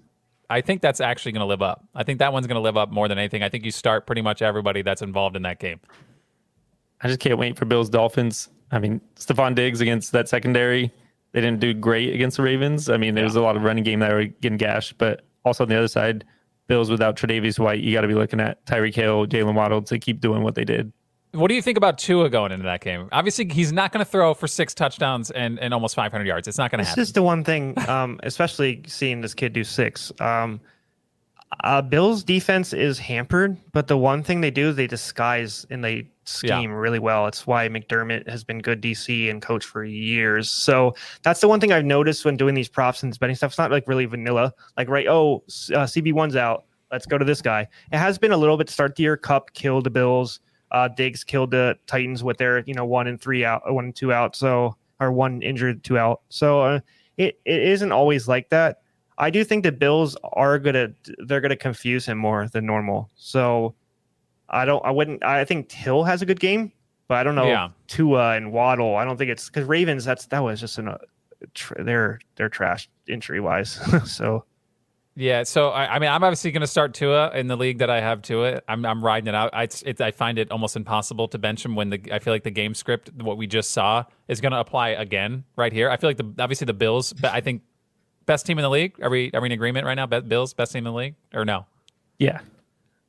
[0.49, 1.85] I think that's actually going to live up.
[1.93, 3.43] I think that one's going to live up more than anything.
[3.43, 5.79] I think you start pretty much everybody that's involved in that game.
[7.01, 8.49] I just can't wait for Bills Dolphins.
[8.71, 10.91] I mean, Stefon Diggs against that secondary,
[11.31, 12.89] they didn't do great against the Ravens.
[12.89, 15.63] I mean, there was a lot of running game that were getting gashed, but also
[15.63, 16.25] on the other side,
[16.67, 19.97] Bills without Tre'Davious White, you got to be looking at Tyreek Hill, Jaylen Waddle to
[19.97, 20.91] keep doing what they did.
[21.31, 23.07] What do you think about Tua going into that game?
[23.11, 26.47] Obviously, he's not going to throw for six touchdowns and, and almost 500 yards.
[26.47, 27.01] It's not going to It's happen.
[27.03, 30.11] just the one thing, um, especially seeing this kid do six.
[30.19, 30.59] Um,
[31.63, 35.83] uh, Bill's defense is hampered, but the one thing they do is they disguise and
[35.83, 37.25] they scheme really well.
[37.27, 40.49] It's why McDermott has been good DC and coach for years.
[40.49, 43.51] So that's the one thing I've noticed when doing these props and betting stuff.
[43.51, 44.53] It's not like really vanilla.
[44.77, 46.65] Like right, oh, uh, CB1's out.
[46.91, 47.67] Let's go to this guy.
[47.91, 49.17] It has been a little bit to start the year.
[49.17, 50.39] Kupp killed the Bills.
[50.71, 53.95] Uh, Diggs killed the Titans with their you know one and three out, one and
[53.95, 54.35] two out.
[54.35, 56.21] So or one injured, two out.
[56.29, 56.79] So uh,
[57.17, 58.81] it, it isn't always like that.
[59.17, 60.89] I do think the Bills are gonna
[61.25, 63.09] they're gonna confuse him more than normal.
[63.15, 63.75] So
[64.49, 66.71] I don't I wouldn't I think Hill has a good game,
[67.07, 67.69] but I don't know Yeah.
[67.87, 68.95] Tua and Waddle.
[68.95, 70.97] I don't think it's because Ravens that's that was just an uh,
[71.53, 73.79] tr- they're they're trash injury wise.
[74.09, 74.45] so
[75.19, 77.89] Yeah, so I, I mean, I'm obviously going to start Tua in the league that
[77.89, 78.61] I have Tua.
[78.69, 79.49] I'm, I'm riding it out.
[79.53, 82.43] I, it, I find it almost impossible to bench him when the I feel like
[82.43, 85.89] the game script, what we just saw, is going to apply again right here.
[85.89, 87.63] I feel like the obviously the Bills, but I think
[88.27, 88.95] best team in the league.
[89.03, 90.05] Are we are we in agreement right now?
[90.05, 91.65] Be- Bills best team in the league or no?
[92.17, 92.39] Yeah.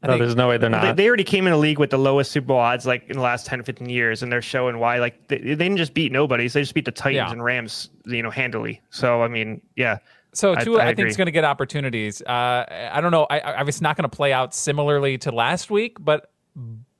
[0.02, 0.96] I No, think- there's no way they're not.
[0.96, 3.22] they already came in a league with the lowest Super Bowl odds like in the
[3.22, 6.48] last 10 15 years and they're showing why like they, they didn't just beat nobody
[6.48, 7.30] they just beat the Titans Yeah.
[7.30, 8.80] and Rams you know handily.
[8.90, 9.98] So I mean yeah
[10.32, 11.10] So I- Tua, I, I think agree.
[11.10, 12.22] is going to get opportunities.
[12.22, 13.26] Uh, I don't know.
[13.30, 16.30] I, I obviously not going to play out similarly to last week, but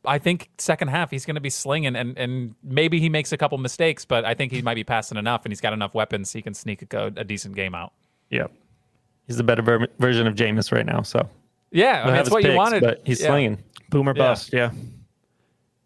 [0.05, 3.37] I think second half he's going to be slinging, and and maybe he makes a
[3.37, 6.33] couple mistakes, but I think he might be passing enough, and he's got enough weapons
[6.33, 7.93] he can sneak a, a decent game out.
[8.31, 8.47] yeah.
[9.27, 11.03] He's the better ver- version of Jameis right now.
[11.03, 11.29] So
[11.71, 12.83] Yeah, I mean, that's his what you wanted.
[12.83, 13.29] but he's Yeah.
[13.29, 13.59] slinging.
[13.91, 14.23] Boomer Yeah.
[14.25, 14.71] bust yeah.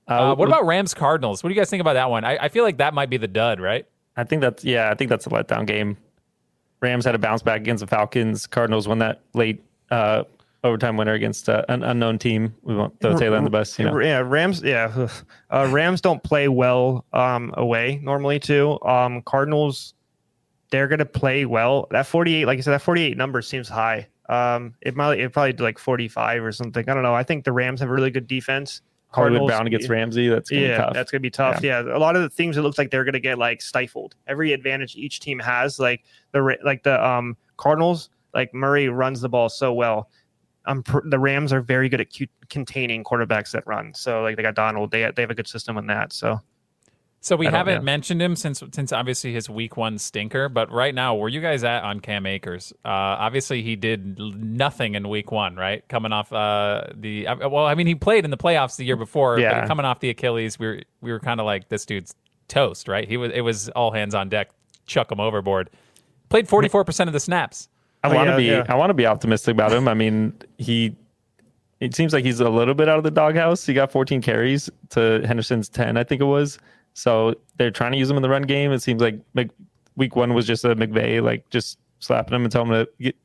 [0.08, 1.42] Uh, what about Rams Cardinals?
[1.42, 2.24] What do you guys think about that one?
[2.24, 3.86] I, I feel like that might be the dud, right?
[4.16, 4.90] I think that's yeah.
[4.90, 5.96] I think that's a letdown game.
[6.80, 8.46] Rams had a bounce back against the Falcons.
[8.46, 10.24] Cardinals won that late uh,
[10.64, 12.54] overtime winner against uh, an unknown team.
[12.62, 13.78] We won't throw Taylor on the bus.
[13.78, 14.62] You know, Yeah, Rams.
[14.62, 15.08] Yeah,
[15.50, 18.78] uh, Rams don't play well um, away normally too.
[18.82, 19.94] Um, Cardinals,
[20.70, 21.86] they're gonna play well.
[21.90, 24.08] That forty-eight, like I said, that forty-eight number seems high.
[24.28, 26.88] Um, it might it probably do like forty-five or something.
[26.88, 27.14] I don't know.
[27.14, 28.80] I think the Rams have a really good defense.
[29.14, 30.28] Hollywood Brown against Ramsey.
[30.28, 30.92] That's gonna be Yeah, tough.
[30.94, 31.62] that's gonna be tough.
[31.62, 31.80] Yeah.
[31.82, 34.14] a lot of the things it looks like they're gonna get like stifled.
[34.26, 36.02] Every advantage each team has, like
[36.32, 40.10] the like the um Cardinals, like Murray runs the ball so well.
[40.66, 43.92] Um, pr- the Rams are very good at cu- containing quarterbacks that run.
[43.94, 46.12] So like they got Donald, they they have a good system on that.
[46.12, 46.40] So
[47.24, 47.80] So we haven't yeah.
[47.80, 51.64] mentioned him since since obviously his week one stinker, but right now, where you guys
[51.64, 52.70] at on Cam Akers?
[52.84, 55.88] Uh, obviously, he did nothing in week one, right?
[55.88, 59.38] Coming off uh, the well, I mean, he played in the playoffs the year before,
[59.40, 59.60] Yeah.
[59.62, 62.14] but coming off the Achilles, we were we were kind of like this dude's
[62.48, 63.08] toast, right?
[63.08, 64.50] He was it was all hands on deck,
[64.84, 65.70] chuck him overboard.
[66.28, 67.70] Played forty four percent of the snaps.
[68.02, 68.44] I Oh, want to yeah, be.
[68.44, 68.64] yeah.
[68.68, 69.88] I want to be optimistic about him.
[69.88, 70.94] I mean, he.
[71.80, 73.64] It seems like he's a little bit out of the doghouse.
[73.64, 76.58] He got 14 carries to Henderson's 10, I think it was.
[76.94, 78.72] So they're trying to use him in the run game.
[78.72, 79.20] It seems like
[79.96, 83.16] week one was just a McVay, like just slapping him and telling him to get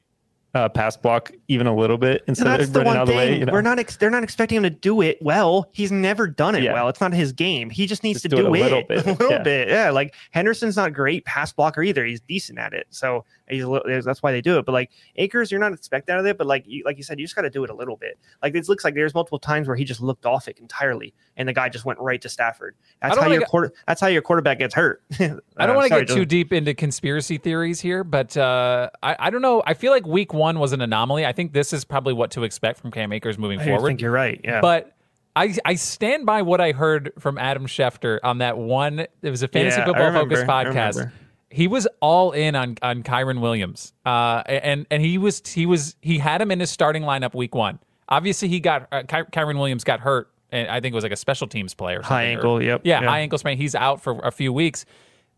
[0.56, 3.08] uh, pass block even a little bit instead that's of the running one out of
[3.10, 3.38] the way.
[3.40, 3.54] You know?
[3.54, 3.78] We're not.
[3.78, 5.70] Ex- they're not expecting him to do it well.
[5.74, 6.74] He's never done it Yeah.
[6.74, 6.90] well.
[6.90, 7.70] It's not his game.
[7.70, 9.06] He just needs Just to do it do, a little bit.
[9.06, 9.44] a little Yeah.
[9.44, 9.68] bit.
[9.70, 9.92] Yeah.
[9.92, 12.04] Like Henderson's not a great pass blocker either.
[12.04, 12.88] He's decent at it.
[12.90, 14.66] So he's a little, that's why they do it.
[14.66, 16.38] But like Akers, you're not expecting out of it.
[16.38, 18.18] But like you, like you said, you just got to do it a little bit.
[18.42, 21.48] Like it looks like there's multiple times where he just looked off it entirely, and
[21.48, 22.76] the guy just went right to Stafford.
[23.04, 23.72] That's how your get- quarter.
[23.88, 25.04] That's how your quarterback gets hurt.
[25.20, 29.30] I don't want to get too deep into conspiracy theories here, but uh, I, I
[29.30, 29.62] don't know.
[29.68, 31.26] I feel like week one was an anomaly.
[31.26, 33.86] I think this is probably what to expect from Cam Akers moving I forward.
[33.86, 34.40] I think you're right.
[34.44, 34.62] Yeah.
[34.62, 34.96] But
[35.36, 39.00] I I stand by what I heard from Adam Schefter on that one.
[39.00, 41.12] It was a fantasy Yeah, football focus remember, I podcast.
[41.52, 45.96] He was all in on on Kyren Williams, uh, and and he was he was
[46.02, 47.80] he had him in his starting lineup week one.
[48.08, 51.12] Obviously, he got uh, Ky- Kyren Williams got hurt, and I think it was like
[51.14, 52.02] a special teams player.
[52.02, 53.10] High something, or- ankle, yep, Yeah, yeah.
[53.10, 53.58] high ankle sprain.
[53.58, 54.86] He's out for a few weeks.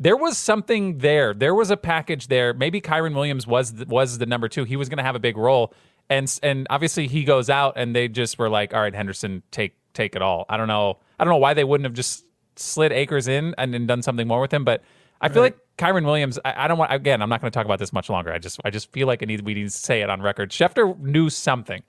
[0.02, 1.34] There was something there.
[1.36, 2.56] There was a package there.
[2.56, 4.64] Maybe Kyren Williams was the, was the number two.
[4.64, 5.74] He was going to have a big role,
[6.10, 9.76] and and obviously he goes out, and they just were like, "All right, Henderson, take
[9.94, 10.98] take it all." I don't know.
[11.20, 12.26] I don't know why they wouldn't have just
[12.56, 14.82] slid Akers in and then done something more with him, but
[15.22, 16.40] I feel like Kyren Williams.
[16.44, 16.92] I, I don't want.
[16.92, 18.34] Again, I'm not going to talk about this much longer.
[18.34, 20.50] I just I just feel like I need we need to say it on record.
[20.50, 21.84] Schefter knew something.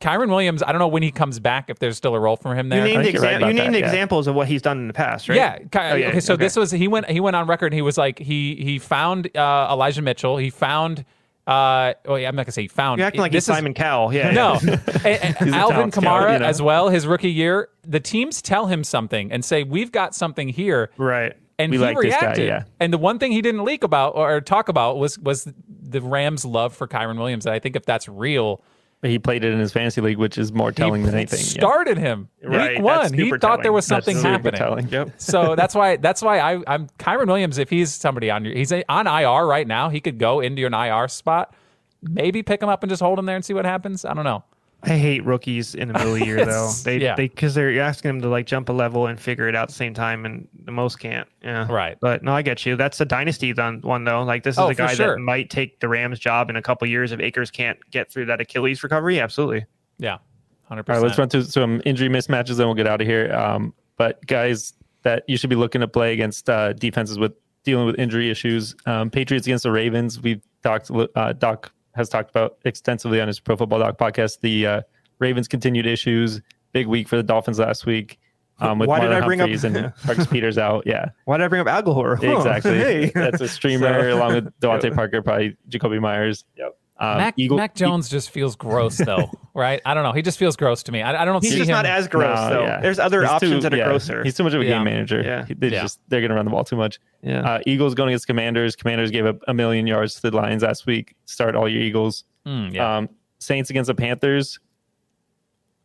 [0.00, 2.54] Kyren Williams, I don't know when he comes back if there's still a role for
[2.54, 2.86] him You there.
[2.88, 3.86] you're right exa- about you named that, yeah.
[3.86, 5.36] examples of what he's done in the past, right?
[5.36, 5.58] Yeah.
[5.58, 6.20] Ky- Oh, yeah, okay.
[6.20, 6.44] So okay.
[6.44, 9.34] this was he went he went on record and he was like he he found
[9.36, 10.36] uh, Elijah Mitchell.
[10.36, 11.04] He found.
[11.46, 12.98] Uh, oh, yeah, I'm not gonna say he found.
[12.98, 14.12] You're acting like this he's is- Simon Cowell.
[14.12, 14.30] Yeah.
[14.34, 14.58] No,
[15.04, 16.44] And- and Alvin talent scout, Kamara you know?
[16.46, 16.88] as well.
[16.88, 21.34] His rookie year, the teams tell him something and say, "We've got something here," Right.
[21.58, 22.48] and We he like this guy, reacted.
[22.48, 22.64] yeah.
[22.80, 26.44] And the one thing he didn't leak about or talk about was was the Rams'
[26.44, 27.46] love for Kyren Williams.
[27.46, 28.64] And I think if that's real, But
[29.02, 31.38] he played it in his fantasy league, which is more telling he than anything.
[31.38, 31.44] yeah.
[31.44, 33.12] started him Right, week one.
[33.12, 34.58] He thought there was something happening.
[34.58, 34.88] telling.
[34.88, 35.14] Yep.
[35.18, 37.58] So that's why that's why I, I'm Kyren Williams.
[37.58, 39.88] If he's somebody on your, he's on IR right now.
[39.90, 41.54] He could go into an IR spot.
[42.02, 44.04] Maybe pick him up and just hold him there and see what happens.
[44.04, 44.44] I don't know.
[44.86, 46.70] I hate rookies in the middle of the year though.
[46.84, 47.14] They yeah.
[47.16, 49.64] they because they're you're asking them to like jump a level and figure it out
[49.64, 51.28] at the same time, and the most can't.
[51.42, 51.66] Yeah.
[51.70, 51.96] Right.
[52.00, 52.76] But no, I get you.
[52.76, 54.22] That's a dynasty done one though.
[54.22, 55.16] Like this is Oh, a guy sure.
[55.16, 58.26] that might take the Rams job in a couple years if Akers can't get through
[58.26, 59.20] that Achilles recovery.
[59.20, 59.66] Absolutely.
[59.98, 60.18] Yeah,
[60.64, 60.98] hundred percent.
[60.98, 63.32] All right, let's run through some injury mismatches, then we'll get out of here.
[63.34, 64.72] Um, but guys
[65.02, 67.32] that you should be looking to play against uh, defenses with
[67.64, 68.74] dealing with injury issues.
[68.86, 70.20] Um, Patriots against the Ravens.
[70.20, 70.90] We've talked.
[70.90, 74.40] Uh, Doc has talked about extensively on his Pro Football Doc podcast.
[74.40, 74.80] The uh,
[75.18, 76.40] Ravens' continued issues.
[76.72, 78.18] Big week for the Dolphins last week.
[78.58, 80.84] Um, with Why did I bring up- Humphreys and Marcus Peters out?
[80.86, 82.16] Yeah, Why did I bring up Aguilar?
[82.16, 82.78] Huh, exactly.
[82.78, 83.12] hey.
[83.14, 86.44] That's a streamer So- along with DeVante Parker, probably Jakobi Meyers.
[86.56, 86.76] Yep.
[86.98, 89.82] Um, Mac, Eagle- Mac Jones just feels gross though, right?
[89.84, 90.12] I don't know.
[90.12, 91.02] He just feels gross to me.
[91.02, 91.74] I, I don't He's see just him.
[91.74, 92.62] not as gross No, though.
[92.62, 92.80] yeah.
[92.80, 94.24] There's other He's options too- that are yeah, grosser.
[94.24, 94.70] He's too much of a Yeah.
[94.76, 95.20] game manager.
[95.22, 95.44] Yeah.
[95.44, 95.82] He- they Yeah.
[95.82, 96.98] just they're going to run the ball too much.
[97.22, 97.40] yeah.
[97.40, 98.76] Uh, Eagles going against Commanders.
[98.76, 101.14] Commanders gave up a million yards to the Lions last week.
[101.26, 102.24] Start all your Eagles.
[102.46, 102.96] Mm, yeah.
[102.96, 103.08] Um,
[103.40, 104.58] Saints against the Panthers.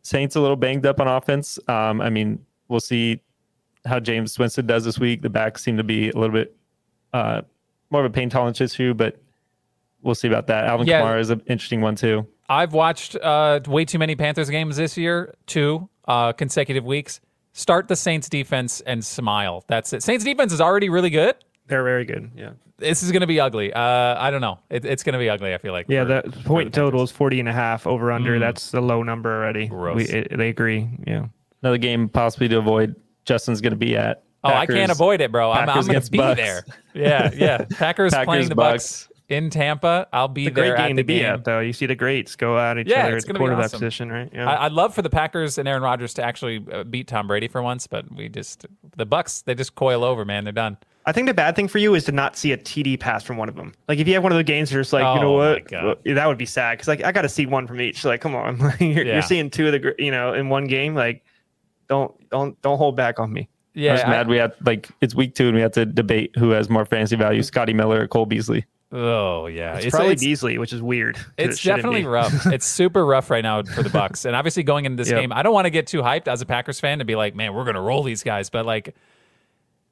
[0.03, 1.59] Saints a little banged up on offense.
[1.68, 2.39] Um, I mean,
[2.70, 3.22] we'll see
[3.86, 5.22] how Jameis Winston does this week.
[5.22, 6.55] The backs seem to be a little bit
[7.14, 7.41] uh,
[7.89, 9.18] more of a pain tolerance issue, but
[10.04, 10.66] we'll see about that.
[10.66, 11.02] Alvin Yeah.
[11.02, 12.28] Kamara is an interesting one too.
[12.49, 17.22] I've watched uh, way too many Panthers games this year, two uh, consecutive weeks.
[17.54, 19.64] Start the Saints defense and smile.
[19.68, 20.04] That's it.
[20.04, 21.36] Saints defense is already really good.
[21.68, 22.32] They're very good.
[22.36, 22.52] Yeah.
[22.78, 23.72] This is going to be ugly.
[23.72, 24.60] Uh, I don't know.
[24.70, 25.54] It, it's going to be ugly.
[25.54, 25.86] I feel like.
[25.88, 28.36] Yeah, for- the point the total is 40 and a half over under.
[28.38, 28.39] Mm.
[28.39, 29.68] That's the low number already.
[29.68, 29.95] Gross.
[29.97, 30.89] We, it, they agree.
[31.06, 31.28] Yeah.
[31.62, 32.95] Another game possibly to avoid.
[33.26, 34.24] Justin's going to be at.
[34.43, 35.52] Oh, I can't avoid it, bro.
[35.52, 36.41] I'm, I'm going to be Bucks.
[36.41, 36.66] there.
[36.95, 37.66] Yeah, yeah.
[37.70, 40.07] Packers, Packers, playing the Bucks, in Tampa.
[40.13, 41.25] I'll be It's a there great at game the to be game.
[41.34, 41.59] at, though.
[41.59, 43.79] You see the greats go at each Yeah, other it's at the quarterback awesome.
[43.79, 44.29] position, right?
[44.34, 44.49] Yeah.
[44.49, 47.47] I, I'd love for the Packers and Aaron Rodgers to actually uh, beat Tom Brady
[47.47, 48.65] for once, but we just
[48.97, 50.43] the Bucks they just coil over, man.
[50.43, 50.77] They're done.
[51.05, 53.38] I think the bad thing for you is to not see a TD pass from
[53.38, 53.73] one of them.
[53.88, 55.71] Like if you have one of the games, you're just like, you know Oh, what,
[55.71, 58.05] Well, that would be sad because like I got to see one from each.
[58.05, 59.13] Like, come on, you're, Yeah.
[59.13, 60.93] you're seeing two of the, you know, in one game.
[60.93, 61.23] Like,
[61.88, 63.49] don't don't don't hold back on me.
[63.73, 65.86] Yeah, I was I- mad we had like it's week two and we had to
[65.86, 68.65] debate who has more fantasy value, Scotty Miller or Cole Beasley.
[68.93, 71.17] Oh yeah, It's, probably Beasley, which is weird.
[71.37, 72.07] It's shouldn't definitely be.
[72.07, 72.45] rough.
[72.53, 74.25] It's super rough right now for the Bucks.
[74.25, 75.21] And obviously going into this Yep.
[75.21, 77.33] game, I don't want to get too hyped as a Packers fan to be like,
[77.35, 78.49] man, we're gonna roll these guys.
[78.49, 78.93] But like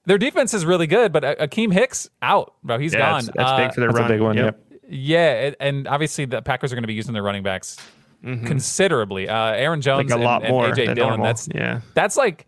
[0.05, 2.77] their defense is really good, but A- Akiem Hicks out, bro.
[2.79, 3.25] He's Yeah, gone.
[3.25, 4.11] that's, that's Uh, big for their That's run.
[4.11, 4.35] a big one.
[4.37, 4.45] Yep.
[4.45, 4.81] Yep.
[4.91, 7.77] Yeah, it, and obviously the Packers are going to be using their running backs
[8.23, 9.29] considerably.
[9.29, 10.19] Uh, Aaron Jones Mm-hmm.
[10.19, 11.09] Like a lot and, more and AJ than Dillon.
[11.11, 11.25] normal.
[11.25, 11.81] That's yeah.
[11.93, 12.47] that's like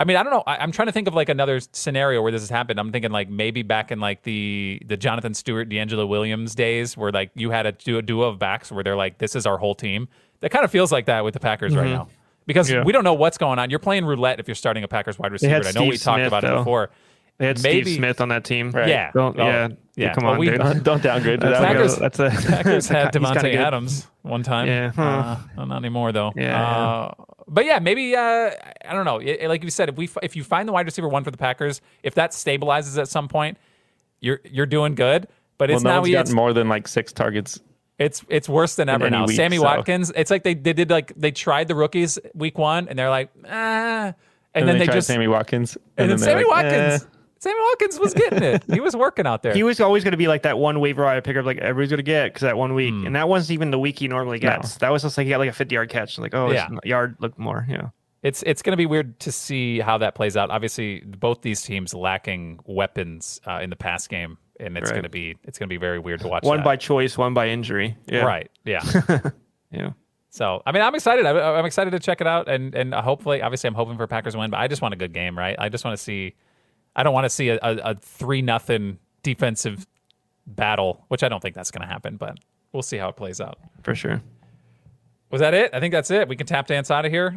[0.00, 0.42] I mean, I don't know.
[0.46, 2.80] I, I'm trying to think of like another scenario where this has happened.
[2.80, 7.12] I'm thinking like maybe back in like the the Jonathan Stewart, DeAngelo Williams days, where
[7.12, 9.58] like you had a, du- a duo of backs where they're like, this is our
[9.58, 10.08] whole team.
[10.40, 12.08] That kind of feels like that with the Packers right now
[12.46, 12.76] because Mm-hmm.
[12.78, 12.84] Yeah.
[12.84, 13.68] we don't know what's going on.
[13.68, 15.56] You're playing roulette if you're starting a Packers wide receiver.
[15.56, 16.90] I know we Steve talked Smith, about it before.
[17.36, 18.70] They had Maybe- Steve Smith on that team.
[18.70, 18.88] Right.
[18.88, 19.10] Yeah.
[19.12, 19.68] Don't, Oh, yeah.
[19.96, 20.14] yeah.
[20.14, 20.48] Come on, we-.
[20.50, 21.66] Don't, don't downgrade to That's, that.
[21.66, 23.54] Packers- that's a Packers had Davante.
[23.54, 24.66] Adams one time.
[24.66, 25.36] Yeah, huh.
[25.58, 26.32] Uh, not anymore though.
[26.36, 27.14] Yeah, Uh,
[27.50, 28.50] but yeah, maybe uh,
[28.88, 29.18] I don't know.
[29.18, 31.36] It- like you said, if we if you find the wide receiver one for the
[31.36, 33.58] Packers, if that stabilizes at some point,
[34.20, 35.26] you're you're doing good.
[35.58, 37.60] But Well, it's no now one's gotten more than like six targets.
[37.98, 39.26] it's it's worse than ever now.
[39.26, 39.64] week, Sammy so.
[39.64, 43.10] Watkins, it's like they, they did like they tried the rookies week one, and they're
[43.10, 44.14] like ah, and,
[44.54, 45.76] And, then they, tried just Sammy Watkins.
[45.98, 47.02] and, then, they're Sammy like, Watkins.
[47.02, 47.06] eh.
[47.40, 48.62] Sammy Watkins was getting it.
[48.70, 49.54] He was working out there.
[49.54, 51.96] He was always going to be like that one waiver wire picker, like everybody's going
[51.98, 53.06] to get because that one week, Hmm.
[53.06, 54.50] and that wasn't even the week he normally No.
[54.50, 54.76] gets.
[54.76, 56.18] That was just like he got like a fifty yard catch.
[56.18, 56.68] Like oh, Yeah.
[56.84, 57.66] yard looked more.
[57.68, 57.88] Yeah,
[58.22, 60.50] It's it's going to be weird to see how that plays out.
[60.50, 64.96] Obviously, both these teams lacking weapons uh, in the pass game, and it's Right.
[64.96, 66.44] going to be it's going to be very weird to watch.
[66.44, 66.64] one that.
[66.64, 67.96] by choice, one by injury.
[68.06, 68.82] Yeah, right, yeah.
[69.72, 69.92] Yeah,
[70.30, 71.24] so I mean, I'm excited.
[71.24, 74.36] I, I'm excited to check it out, and and hopefully, obviously, I'm hoping for Packers
[74.36, 75.54] win, but I just want a good game, right?
[75.58, 76.34] I just want to see.
[76.96, 79.86] I don't want to see a, a, a three nothing defensive
[80.46, 82.38] battle, which I don't think that's going to happen, but
[82.72, 83.58] we'll see how it plays out.
[83.82, 84.22] for sure.
[85.30, 85.70] Was that it?
[85.72, 86.26] I think that's it.
[86.28, 87.36] We can tap dance out of here.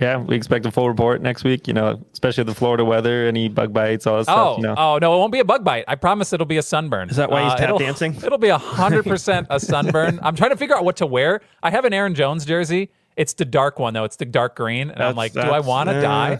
[0.00, 1.66] Yeah, we expect a full report next week.
[1.66, 4.38] You know, especially the Florida weather, any bug bites, all that stuff.
[4.38, 5.84] Oh, You know, oh no, it won't be a bug bite.
[5.88, 7.10] I promise it'll be a sunburn.
[7.10, 8.14] Is that why he's tap it'll, dancing?
[8.24, 10.20] It'll be hundred percent a sunburn.
[10.22, 11.40] I'm trying to figure out what to wear.
[11.62, 12.90] I have an Aaron Jones jersey.
[13.16, 14.04] It's the dark one though.
[14.04, 16.38] It's the dark green, and I'm like, do I want to uh, die?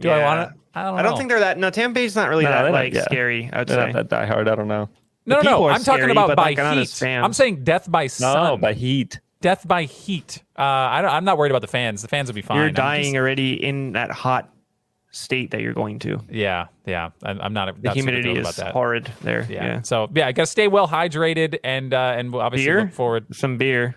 [0.00, 0.58] Do I want to?
[0.74, 0.98] I don't.
[0.98, 1.58] I don't think they're that.
[1.58, 3.02] No, Tampa Bay's not really No, that they're not- like yeah.
[3.02, 3.50] scary.
[3.52, 3.92] I would they're say.
[3.92, 4.48] not that die hard.
[4.48, 4.88] I don't know.
[5.26, 5.64] No, no, people no.
[5.66, 6.82] are I'm talking scary, about but, by like, not heat.
[6.82, 7.02] as.
[7.02, 8.44] I'm saying death by sun.
[8.44, 9.20] No, by heat.
[9.40, 10.42] death by heat.
[10.58, 12.02] Uh, I don't, I'm not worried about the fans.
[12.02, 12.58] The fans will be fine.
[12.58, 14.50] You're I'm dying just- already in that hot
[15.10, 16.20] state that you're going to.
[16.28, 17.10] yeah, yeah.
[17.22, 17.74] I'm, I'm not.
[17.76, 18.72] The not super humidity thrilled is about that.
[18.72, 19.46] horrid there.
[19.48, 19.64] Yeah.
[19.64, 19.82] Yeah.
[19.82, 22.80] So yeah, I gotta stay well hydrated and uh, and we'll obviously Beer?
[22.82, 23.26] look forward.
[23.32, 23.94] Some beer.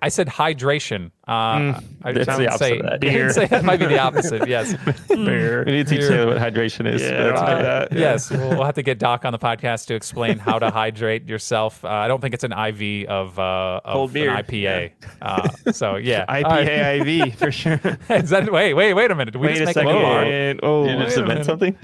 [0.00, 1.10] I said hydration.
[1.26, 2.92] Uh, I That's didn't the opposite say of that.
[2.92, 3.30] I didn't Beer.
[3.32, 4.46] say that might be the opposite.
[4.46, 4.74] Yes.
[5.08, 5.64] Beer.
[5.64, 6.08] We need to teach Beer.
[6.10, 7.00] Taylor what hydration is.
[7.02, 7.94] Yeah, but that's I okay.
[7.94, 8.00] know.
[8.00, 11.26] Yes, we'll, we'll have to get Doc on the podcast to explain how to hydrate
[11.28, 11.84] yourself.
[11.84, 14.30] Uh, I don't think it's an IV of, uh, of Cold beer.
[14.34, 14.92] an IPA.
[15.22, 16.66] Uh, so yeah, All right.
[16.68, 17.80] IPA IV for sure.
[18.10, 19.32] Is that, wait, wait, wait a minute.
[19.32, 19.90] Did we Wait just a make second.
[19.90, 20.24] a bar?
[20.62, 21.44] Oh, You just Wait a invent minute.
[21.46, 21.76] something?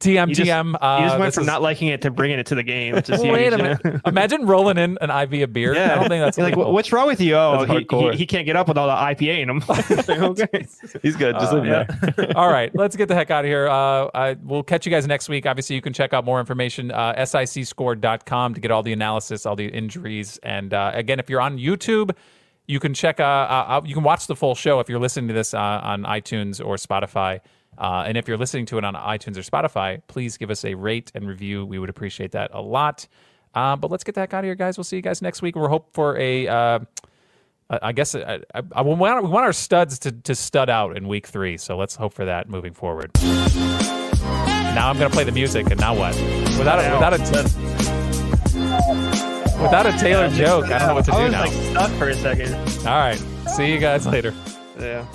[0.00, 0.66] TM, You just, TM.
[0.72, 2.96] you Uh, just went from is- not liking it to bringing it to the game.
[2.96, 4.00] It's just huge, Wait a minute.
[4.06, 5.72] Imagine rolling in an IV of beer.
[5.74, 6.65] I don't think that's like, illegal.
[6.70, 7.34] What's wrong with you?
[7.36, 9.62] Oh, he, he, he can't get up with all the IPA in him.
[10.24, 10.66] okay.
[11.02, 11.34] He's good.
[11.38, 11.86] Just Uh, leave him
[12.16, 12.32] there.
[12.36, 13.68] All right, let's get the heck out of here.
[13.68, 15.46] Uh, I, we'll catch you guys next week.
[15.46, 19.56] Obviously, you can check out more information, uh, sicscore.com to get all the analysis, all
[19.56, 20.38] the injuries.
[20.42, 22.14] And uh, again, if you're on YouTube,
[22.66, 25.34] you can check, uh, uh, you can watch the full show if you're listening to
[25.34, 27.40] this uh, on iTunes or Spotify.
[27.78, 30.74] Uh, and if you're listening to it on iTunes or Spotify, please give us a
[30.74, 31.64] rate and review.
[31.64, 33.06] We would appreciate that a lot.
[33.56, 34.76] Uh, but let's get the heck out of here, guys.
[34.76, 35.56] We'll see you guys next week.
[35.56, 36.46] We're hope for a.
[36.46, 36.80] Uh,
[37.68, 40.96] I guess I, I, I we, want, we want our studs to, to stud out
[40.96, 43.10] in week three, so let's hope for that moving forward.
[43.14, 46.14] Now I'm gonna play the music, and now what?
[46.58, 47.18] Without a without a
[49.60, 51.44] without a Taylor joke, I don't know what to do now.
[51.44, 52.54] like stuck for a second.
[52.86, 53.20] All right,
[53.56, 54.34] see you guys later.
[54.78, 55.06] Yeah.